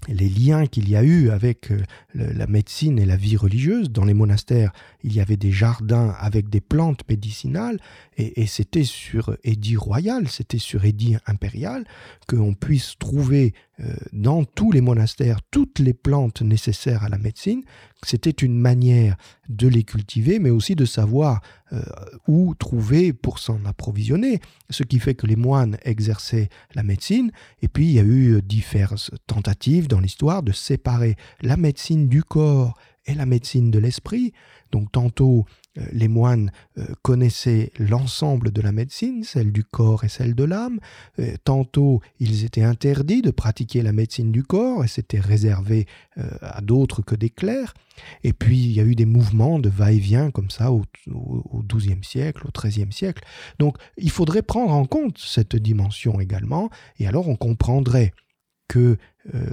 [0.09, 1.83] les liens qu'il y a eu avec euh,
[2.15, 3.91] la médecine et la vie religieuse.
[3.91, 7.79] Dans les monastères, il y avait des jardins avec des plantes médicinales,
[8.17, 11.85] et, c'était sur édit royal, c'était sur édit impérial,
[12.27, 13.53] qu'on puisse trouver
[14.13, 17.63] dans tous les monastères toutes les plantes nécessaires à la médecine.
[18.03, 19.17] C'était une manière
[19.49, 21.41] de les cultiver, mais aussi de savoir
[21.73, 21.83] euh,
[22.27, 27.69] où trouver pour s'en approvisionner, ce qui fait que les moines exerçaient la médecine, et
[27.69, 32.77] puis il y a eu diverses tentatives dans l'histoire de séparer la médecine du corps
[33.07, 34.33] et la médecine de l'esprit.
[34.73, 40.09] Donc tantôt euh, les moines euh, connaissaient l'ensemble de la médecine, celle du corps et
[40.09, 40.81] celle de l'âme.
[41.19, 45.87] Euh, tantôt, ils étaient interdits de pratiquer la médecine du corps et c'était réservé
[46.41, 47.75] à d'autres que des clercs.
[48.25, 50.83] Et puis, il y a eu des mouvements de va-et-vient comme ça au
[51.63, 53.23] XIIe siècle, au XIIIe siècle.
[53.59, 58.13] Donc, il faudrait prendre en compte cette dimension également, et alors on comprendrait
[58.69, 58.97] que
[59.35, 59.51] euh,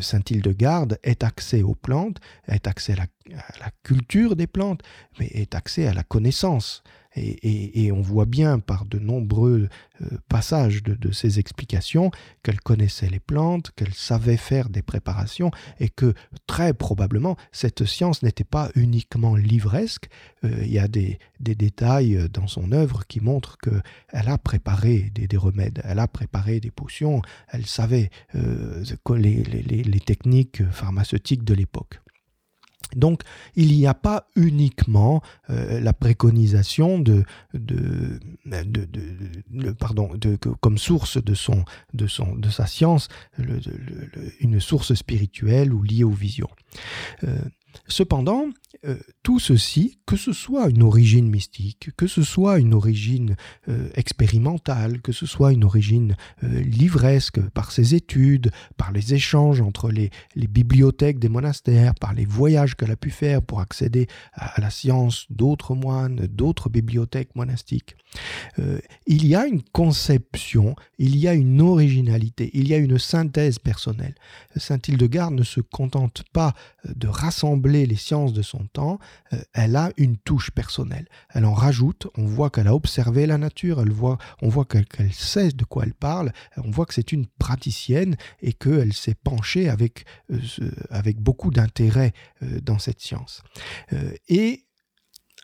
[0.00, 4.82] Saint-Hildegarde est accès aux plantes, est accès à la, culture des plantes,
[5.18, 6.82] mais est accès à la connaissance.
[7.16, 9.68] Et, on voit bien par de nombreux
[10.00, 12.10] euh, passages de, de ces explications
[12.42, 16.14] qu'elle connaissait les plantes, qu'elle savait faire des préparations, et que
[16.46, 20.08] très probablement cette science n'était pas uniquement livresque.
[20.44, 25.36] Euh, il y a des, détails dans son œuvre qui montrent qu'elle a préparé des,
[25.36, 28.84] remèdes, elle a préparé des potions, elle savait euh,
[29.16, 32.01] les techniques pharmaceutiques de l'époque.
[32.96, 33.22] Donc,
[33.54, 37.24] il n'y a pas uniquement euh, la préconisation de,
[39.78, 40.10] pardon,
[40.60, 41.32] comme source de,
[41.94, 43.08] de, son, de sa science,
[44.40, 46.50] une source spirituelle ou liée aux visions.
[47.24, 47.38] Euh,
[47.88, 48.46] cependant,
[48.84, 53.36] euh, tout ceci, que ce soit une origine mystique, que ce soit une origine
[53.68, 59.60] euh, expérimentale, que ce soit une origine euh, livresque par ses études, par les échanges
[59.60, 64.60] entre les, bibliothèques des monastères, par les voyages qu'elle a pu faire pour accéder à,
[64.60, 67.94] la science d'autres moines, d'autres bibliothèques monastiques,
[69.06, 73.58] il y a une conception, il y a une originalité, il y a une synthèse
[73.58, 74.14] personnelle.
[74.56, 78.98] Saint Hildegarde ne se contente pas de rassembler les sciences de son entend,
[79.52, 81.06] elle a une touche personnelle.
[81.30, 85.12] Elle en rajoute, on voit qu'elle a observé la nature, elle voit, on voit qu'elle
[85.12, 89.68] sait de quoi elle parle, on voit que c'est une praticienne et qu'elle s'est penchée
[89.68, 90.04] avec,
[90.90, 92.12] avec beaucoup d'intérêt
[92.62, 93.42] dans cette science.
[94.28, 94.64] et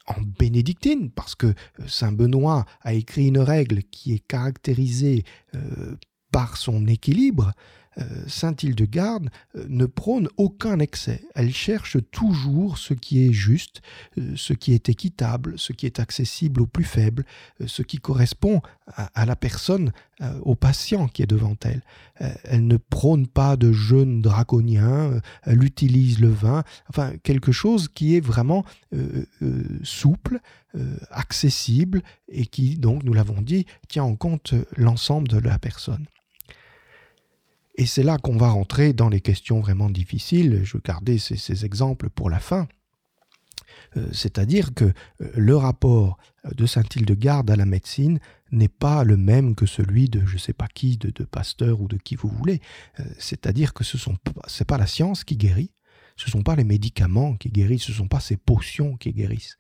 [0.07, 1.53] en bénédictine, parce que
[1.87, 5.25] Saint Benoît a écrit une règle qui est caractérisée
[6.33, 7.53] par son équilibre,
[7.99, 11.23] euh, Saint Hildegarde euh, ne prône aucun excès.
[11.35, 13.83] Elle cherche toujours ce qui est juste,
[14.19, 17.25] euh, ce qui est équitable, ce qui est accessible aux plus faibles,
[17.67, 18.61] ce qui correspond
[19.15, 19.93] à, la personne,
[20.43, 21.83] au patient qui est devant elle.
[22.45, 28.17] Elle ne prône pas de jeûne draconien, elle utilise le vin, enfin quelque chose qui
[28.17, 28.65] est vraiment
[29.83, 30.41] souple,
[31.11, 36.07] accessible et qui, donc, nous l'avons dit, tient en compte l'ensemble de la personne.
[37.79, 40.63] Et c'est là qu'on va rentrer dans les questions vraiment difficiles.
[40.65, 42.67] Je vais garder ces, exemples pour la fin.
[43.97, 44.93] Euh, c'est-à-dire que euh,
[45.37, 48.19] le rapport de Saint-Hildegarde à la médecine
[48.51, 51.87] n'est pas le même que celui de je ne sais pas qui, de, Pasteur ou
[51.87, 52.61] de qui vous voulez.
[52.99, 55.71] Euh, c'est-à-dire que ce n'est pas la science qui guérit,
[56.17, 59.13] ce ne sont pas les médicaments qui guérissent, ce ne sont pas ces potions qui
[59.13, 59.57] guérissent.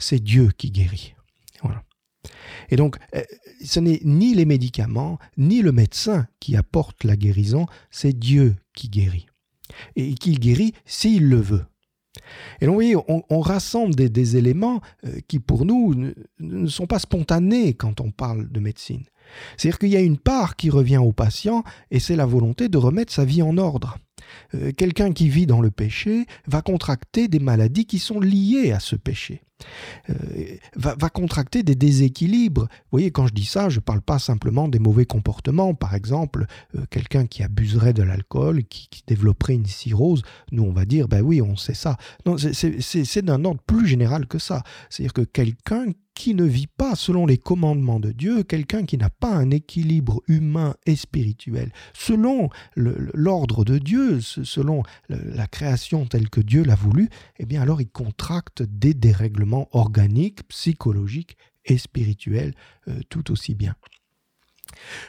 [0.00, 1.14] C'est Dieu qui guérit.
[1.62, 1.84] Voilà.
[2.70, 3.22] Et donc, euh,
[3.64, 8.88] ce n'est ni les médicaments, ni le médecin qui apporte la guérison, c'est Dieu qui
[8.88, 9.26] guérit.
[9.96, 11.64] Et qui guérit s'il le veut.
[12.60, 16.98] Et donc, vous voyez, on, rassemble des, éléments euh, qui, pour nous, ne, sont pas
[16.98, 19.04] spontanés quand on parle de médecine.
[19.56, 22.76] C'est-à-dire qu'il y a une part qui revient au patient, et c'est la volonté de
[22.76, 23.98] remettre sa vie en ordre.
[24.54, 28.80] Euh, quelqu'un qui vit dans le péché va contracter des maladies qui sont liées à
[28.80, 29.42] ce péché.
[30.10, 32.62] Euh, va, contracter des déséquilibres.
[32.62, 35.74] Vous voyez, quand je dis ça, je ne parle pas simplement des mauvais comportements.
[35.74, 40.84] Par exemple, euh, quelqu'un qui abuserait de l'alcool, qui, développerait une cirrhose, nous on va
[40.84, 41.96] dire, ben oui, on sait ça.
[42.24, 44.62] Non, c'est d'un ordre plus général que ça.
[44.88, 49.10] C'est-à-dire que quelqu'un qui ne vit pas selon les commandements de Dieu, quelqu'un qui n'a
[49.10, 56.40] pas un équilibre humain et spirituel, selon l'ordre de Dieu, selon la création telle que
[56.40, 57.08] Dieu l'a voulu,
[57.38, 62.54] eh bien alors il contracte des dérèglements organiques, psychologiques et spirituels
[62.88, 63.74] euh, tout aussi bien.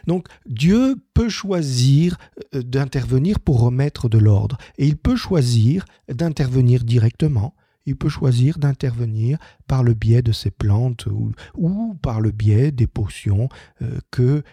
[0.07, 2.17] Donc Dieu peut choisir
[2.53, 8.59] euh, d'intervenir pour remettre de l'ordre, et il peut choisir d'intervenir directement, il peut choisir
[8.59, 9.37] d'intervenir
[9.67, 11.07] par le biais de ces plantes
[11.53, 13.49] ou, par le biais des potions
[13.81, 14.43] euh, que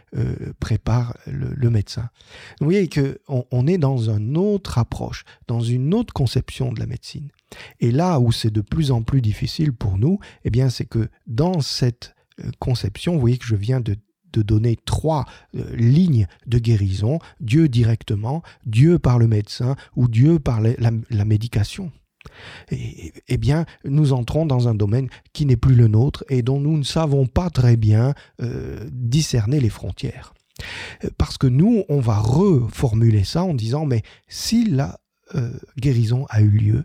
[0.59, 2.09] prépare le, médecin.
[2.61, 6.87] vous voyez qu'on on est dans une autre approche, dans une autre conception de la
[6.87, 7.31] médecine.
[7.81, 11.09] Et là où c'est de plus en plus difficile pour nous, eh bien c'est que
[11.27, 13.97] dans cette euh, conception, vous voyez que je viens de
[14.33, 15.27] donner trois
[15.75, 21.91] lignes de guérison, Dieu directement, Dieu par le médecin ou Dieu par la médication
[22.71, 26.77] eh bien, nous entrons dans un domaine qui n'est plus le nôtre et dont nous
[26.77, 30.35] ne savons pas très bien euh, discerner les frontières.
[31.17, 35.01] Parce que nous, on va reformuler ça en disant, mais si la
[35.35, 36.83] euh, guérison a eu lieu, euh,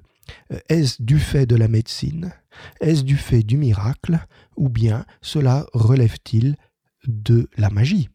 [0.69, 2.33] est-ce du fait de la médecine?
[2.81, 4.19] Est-ce du fait du miracle?
[4.57, 6.55] Ou bien cela relève-t-il
[7.07, 8.09] de la magie?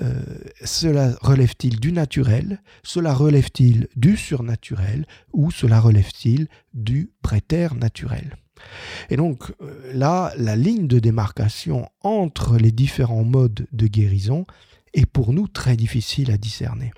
[0.00, 0.22] Euh,
[0.64, 2.60] cela relève-t-il du naturel?
[2.82, 5.06] Cela relève-t-il du surnaturel?
[5.32, 8.36] Ou cela relève-t-il du prétère naturel
[9.10, 14.46] et donc euh, là, la ligne de démarcation entre les différents modes de guérison
[14.94, 16.92] est pour nous très difficile à discerner.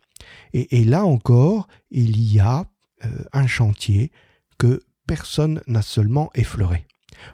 [0.53, 2.65] Et, là encore, il y a
[3.05, 4.11] euh, un chantier
[4.59, 6.87] que personne n'a seulement effleuré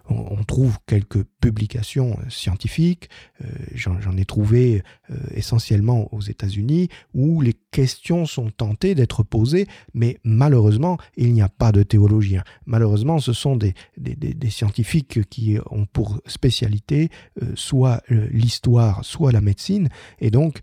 [0.08, 3.08] on, trouve quelques publications euh, scientifiques,
[3.42, 9.66] euh, j'en ai trouvé euh, essentiellement aux États-Unis, où les questions sont tentées d'être posées,
[9.94, 12.42] mais malheureusement, il n'y a pas de théologiens.
[12.66, 13.74] Malheureusement, ce sont des,
[14.50, 17.10] scientifiques qui ont pour spécialité
[17.54, 20.60] soit l'histoire, soit la médecine, et donc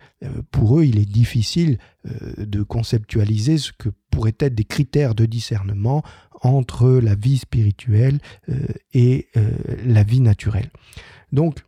[0.52, 1.78] pour eux, il est difficile
[2.38, 6.04] de conceptualiser ce que pourraient être des critères de discernement
[6.42, 8.20] entre la vie spirituelle
[8.50, 9.52] euh, et euh,
[9.86, 10.70] la vie naturelle.
[11.32, 11.60] Donc,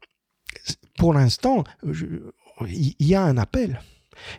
[0.98, 1.64] pour l'instant,
[2.68, 3.80] il y a un appel.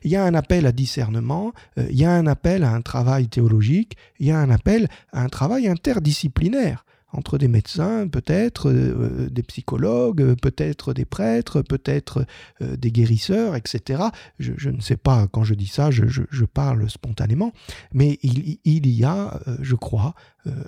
[0.02, 2.82] Il y a un appel à discernement, euh, il y a un appel à un
[2.82, 8.70] travail théologique, il y a un appel à un travail interdisciplinaire entre des médecins, peut-être
[8.70, 12.24] euh, des psychologues, peut-être des prêtres, peut-être
[12.62, 14.04] euh, des guérisseurs, etc.
[14.38, 16.04] Je, ne sais pas, quand je dis ça, je,
[16.44, 17.52] parle spontanément,
[17.92, 20.14] mais il, y a, euh, je crois,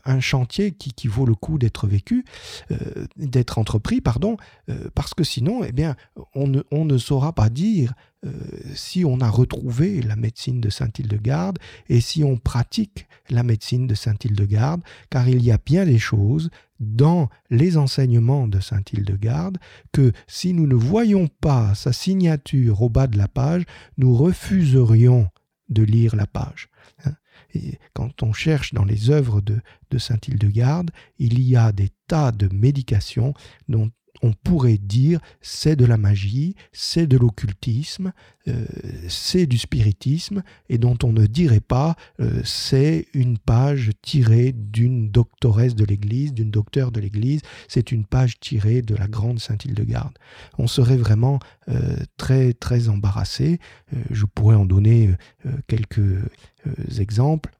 [0.04, 2.24] un chantier qui, vaut le coup d'être vécu,
[3.16, 4.36] d'être entrepris, pardon,
[4.94, 5.96] parce que sinon, eh bien,
[6.34, 7.94] on ne, on ne saura pas dire
[8.74, 11.58] si on a retrouvé la médecine de Saint-Hildegarde
[11.88, 16.50] et si on pratique la médecine de Saint-Hildegarde, car il y a bien des choses
[16.78, 19.58] dans les enseignements de Saint-Hildegarde
[19.92, 23.64] que si nous ne voyons pas sa signature au bas de la page,
[23.98, 25.28] nous refuserions
[25.68, 26.68] de lire la page.
[27.04, 27.14] Hein.
[27.54, 32.32] Et quand on cherche dans les œuvres de, de Saint-Hildegarde, il y a des tas
[32.32, 33.34] de médications
[33.68, 33.90] dont
[34.22, 38.12] on pourrait dire c'est de la magie, c'est de l'occultisme,
[38.48, 38.64] euh,
[39.08, 45.10] c'est du spiritisme, et dont on ne dirait pas euh, c'est une page tirée d'une
[45.10, 50.16] doctoresse de l'Église, d'une docteur de l'Église, c'est une page tirée de la grande Sainte-Hildegarde.
[50.58, 51.38] On serait vraiment
[51.68, 53.58] euh, très très embarrassé.
[54.10, 55.10] je pourrais en donner
[55.66, 56.18] quelques
[56.98, 57.50] exemples.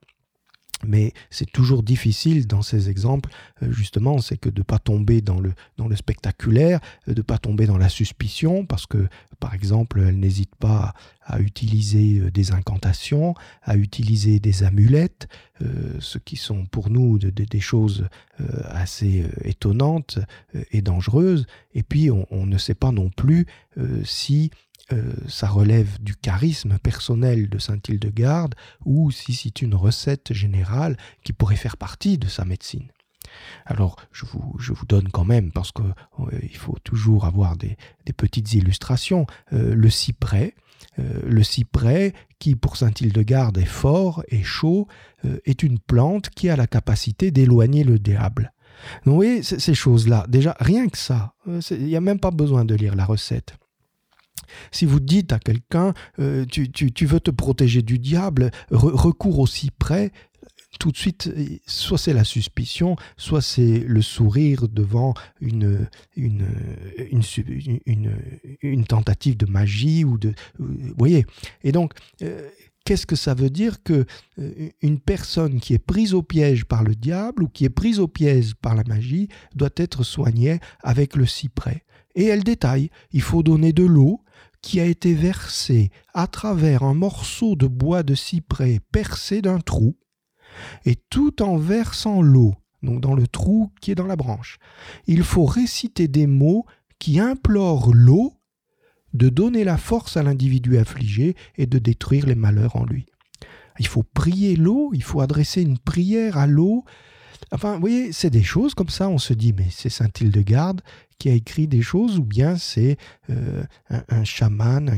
[0.85, 3.29] Mais c'est toujours difficile dans ces exemples,
[3.61, 7.19] euh, justement, c'est que de ne pas tomber dans le, dans le spectaculaire, euh, de
[7.19, 9.07] ne pas tomber dans la suspicion, parce que,
[9.39, 10.93] par exemple, elle n'hésite pas
[11.25, 15.27] à utiliser euh, des incantations, à utiliser des amulettes,
[15.99, 18.05] ce qui sont pour nous des choses
[18.65, 20.19] assez étonnantes
[20.71, 21.45] et dangereuses.
[21.73, 23.45] Et puis, on, on, ne sait pas non plus
[24.03, 24.51] si
[24.91, 28.53] euh, ça relève du charisme personnel de Saint-Hildegarde
[28.83, 32.89] ou si c'est une recette générale qui pourrait faire partie de sa médecine.
[33.65, 37.77] Alors, je vous, je vous donne quand même, parce qu'il euh, faut toujours avoir des,
[38.17, 40.53] petites illustrations, euh, le cyprès.
[40.97, 44.87] le cyprès, qui pour Saint-Hildegarde est fort et chaud,
[45.45, 48.51] est une plante qui a la capacité d'éloigner le diable.
[49.05, 51.33] Donc, vous voyez, ces choses-là, déjà, rien que ça,
[51.71, 53.55] il n'y a même pas besoin de lire la recette.
[54.71, 60.11] Si vous dites à quelqu'un, euh, tu, veux te protéger du diable, recours aussi près,
[60.79, 61.31] tout de suite,
[61.67, 66.47] soit c'est la suspicion, soit c'est le sourire devant une, une,
[68.61, 70.33] une, tentative de magie ou de...
[70.57, 71.25] Vous voyez.
[71.63, 72.49] Et donc, euh,
[72.85, 74.05] qu'est-ce que ça veut dire que
[74.39, 77.99] euh, une personne qui est prise au piège par le diable ou qui est prise
[77.99, 81.83] au piège par la magie doit être soignée avec le cyprès.
[82.15, 84.21] Et elle détaille, il faut donner de l'eau,
[84.63, 89.95] qui a été versé à travers un morceau de bois de cyprès percé d'un trou,
[90.85, 94.57] et tout en versant l'eau, donc dans le trou qui est dans la branche,
[95.05, 96.65] il faut réciter des mots
[96.97, 98.33] qui implorent l'eau
[99.13, 103.05] de donner la force à l'individu affligé et de détruire les malheurs en lui.
[103.79, 106.85] Il faut prier l'eau, il faut adresser une prière à l'eau.
[107.51, 110.81] Enfin, vous voyez, c'est des choses comme ça, on se dit, mais c'est Saint-Hildegarde
[111.23, 112.97] qui a écrit des choses ou bien c'est
[113.29, 113.63] euh,
[114.09, 114.89] un, chaman,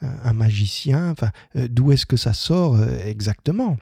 [0.00, 1.16] un, magicien
[1.56, 3.76] euh, d'où est-ce que ça sort euh, exactement?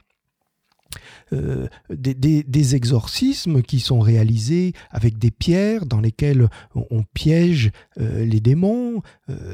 [1.31, 9.03] Des, exorcismes qui sont réalisés avec des pierres dans lesquelles on, piège les démons,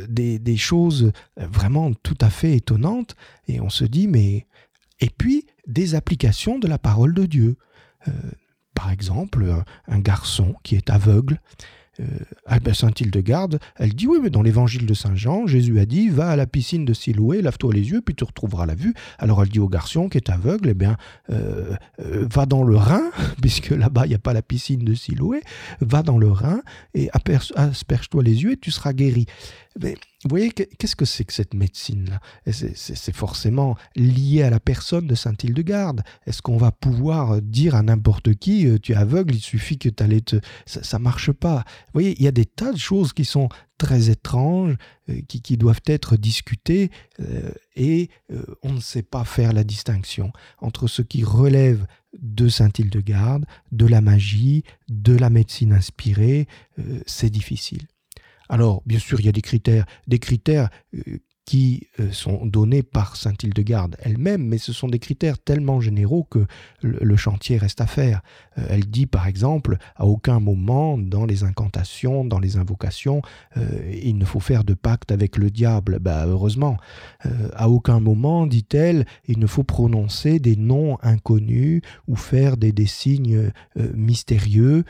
[0.07, 3.15] des, choses vraiment tout à fait étonnantes,
[3.47, 4.45] et on se dit, mais...
[5.01, 7.57] Et puis, des applications de la parole de Dieu.
[8.75, 11.41] par exemple, un garçon qui est aveugle,
[11.99, 16.29] euh, Saint-Hildegarde, elle dit oui, mais dans l'évangile de Saint Jean, Jésus a dit va
[16.29, 18.93] à la piscine de Siloué, lave-toi les yeux, puis tu retrouveras la vue.
[19.19, 20.97] Alors elle dit au garçon qui est aveugle, eh bien,
[21.29, 24.93] euh, euh, va dans le Rhin, puisque là-bas il n'y a pas la piscine de
[24.93, 25.41] Siloué,
[25.81, 26.61] va dans le Rhin
[26.93, 27.09] et
[27.55, 29.25] asperge-toi les yeux et tu seras guéri.
[29.81, 32.19] Mais vous voyez, qu'est-ce que c'est que cette médecine-là?
[32.51, 36.03] C'est forcément lié à la personne de Saint-Hildegarde.
[36.27, 39.89] Est-ce qu'on va pouvoir dire à n'importe qui, euh, tu es aveugle, il suffit que
[39.89, 40.37] tu allais te...
[40.65, 41.65] Ça ne marche pas.
[41.87, 44.75] Vous voyez, il y a des tas de choses qui sont très étranges,
[45.09, 48.09] euh, qui, doivent être discutées, euh, et
[48.61, 51.85] on ne sait pas faire la distinction entre ce qui relève
[52.21, 56.47] de Saint-Hildegarde, de la magie, de la médecine inspirée.
[57.07, 57.87] c'est difficile.
[58.49, 62.83] Alors, bien sûr, il y a des critères, des critères euh, qui euh, sont donnés
[62.83, 66.45] par Saint-Hildegarde elle-même, mais ce sont des critères tellement généraux que
[66.81, 68.21] le, chantier reste à faire.
[68.57, 73.21] Euh, elle dit par exemple, à aucun moment dans les incantations, dans les invocations,
[73.91, 75.99] il ne faut faire de pacte avec le diable.
[75.99, 76.77] Bah, heureusement.
[77.55, 83.51] à aucun moment, dit-elle, il ne faut prononcer des noms inconnus ou faire des, signes
[83.75, 84.83] mystérieux.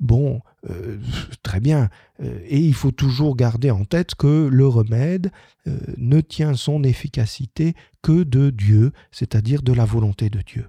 [0.00, 0.40] bon,
[0.70, 0.98] euh,
[1.42, 1.90] très bien.
[2.22, 5.30] Euh, et il faut toujours garder en tête que le remède
[5.66, 10.66] euh, ne tient son efficacité que de Dieu, c'est-à-dire de la volonté de Dieu.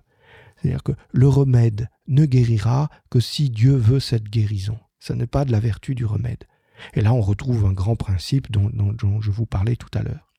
[0.65, 4.79] C'est-à-dire que le remède ne guérira que si Dieu veut cette guérison.
[4.99, 6.45] Ce n'est pas de la vertu du remède.
[6.95, 8.71] Et là, on retrouve un grand principe dont,
[9.21, 10.33] je vous parlais tout à l'heure.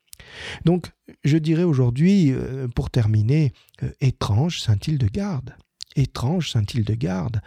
[0.65, 0.91] Donc,
[1.25, 2.35] je dirais aujourd'hui,
[2.75, 3.53] pour terminer,
[4.01, 5.55] étrange Saint-Hildegarde
[5.95, 7.41] étrange, Saint-Hildegarde.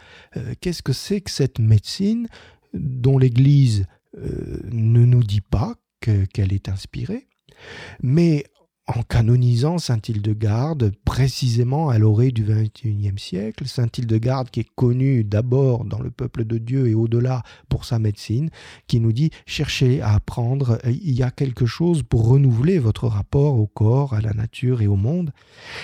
[0.60, 2.28] Qu'est-ce que c'est que cette médecine
[2.74, 3.86] dont l'Église
[4.18, 7.28] ne nous dit pas qu'elle est inspirée
[8.02, 8.46] mais
[8.96, 13.68] en canonisant Saint-Hildegarde précisément à l'orée du XXIe siècle.
[13.68, 18.50] Saint-Hildegarde qui est connu d'abord dans le peuple de Dieu et au-delà pour sa médecine,
[18.88, 23.60] qui nous dit cherchez à apprendre, il y a quelque chose pour renouveler votre rapport
[23.60, 25.32] au corps, à la nature et au monde.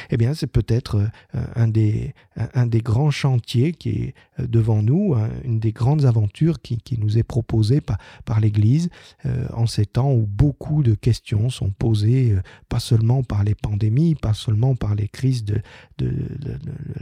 [0.09, 5.59] Eh bien, c'est peut-être euh, un des, grands chantiers qui est euh, devant nous, une
[5.59, 8.89] des grandes aventures qui, nous est proposée par, par l'Église
[9.25, 12.35] euh, en ces temps où beaucoup de questions sont posées,
[12.69, 15.61] pas seulement seulement par les pandémies, pas seulement par les crises de,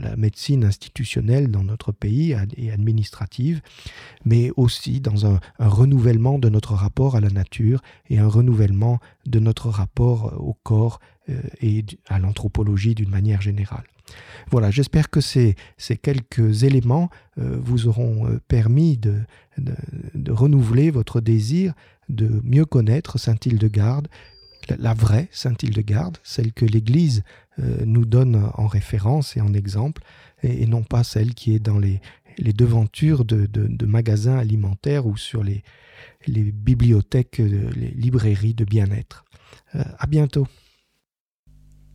[0.00, 3.60] la médecine institutionnelle dans notre pays et administrative,
[4.24, 7.80] mais aussi dans un, renouvellement de notre rapport à la nature
[8.10, 13.84] et un renouvellement de notre rapport au corps euh, et à l'anthropologie d'une manière générale.
[14.50, 19.20] Voilà, j'espère que ces, ces, quelques éléments euh, vous auront euh, permis de,
[19.58, 21.72] de, renouveler votre désir
[22.08, 24.08] de mieux connaître Saint-Hildegarde
[24.68, 27.22] la, vraie Sainte-Hildegarde, celle que l'Église
[27.58, 30.02] euh, nous donne en référence et en exemple,
[30.42, 32.00] et, non pas celle qui est dans les,
[32.38, 35.62] devantures de, magasins alimentaires ou sur les,
[36.26, 39.24] bibliothèques, euh, les librairies de bien-être.
[39.74, 40.46] Euh, à bientôt.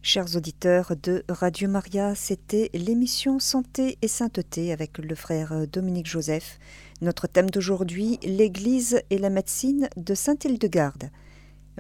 [0.01, 6.57] Chers auditeurs de Radio Maria, c'était l'émission Santé et Sainteté avec le frère Dominique Joseph.
[7.01, 11.11] Notre thème d'aujourd'hui, l'Église et la médecine de Sainte-Hildegarde.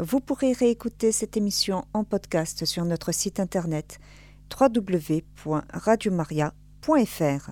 [0.01, 3.99] Vous pourrez réécouter cette émission en podcast sur notre site internet
[4.57, 7.51] www.radiomaria.fr.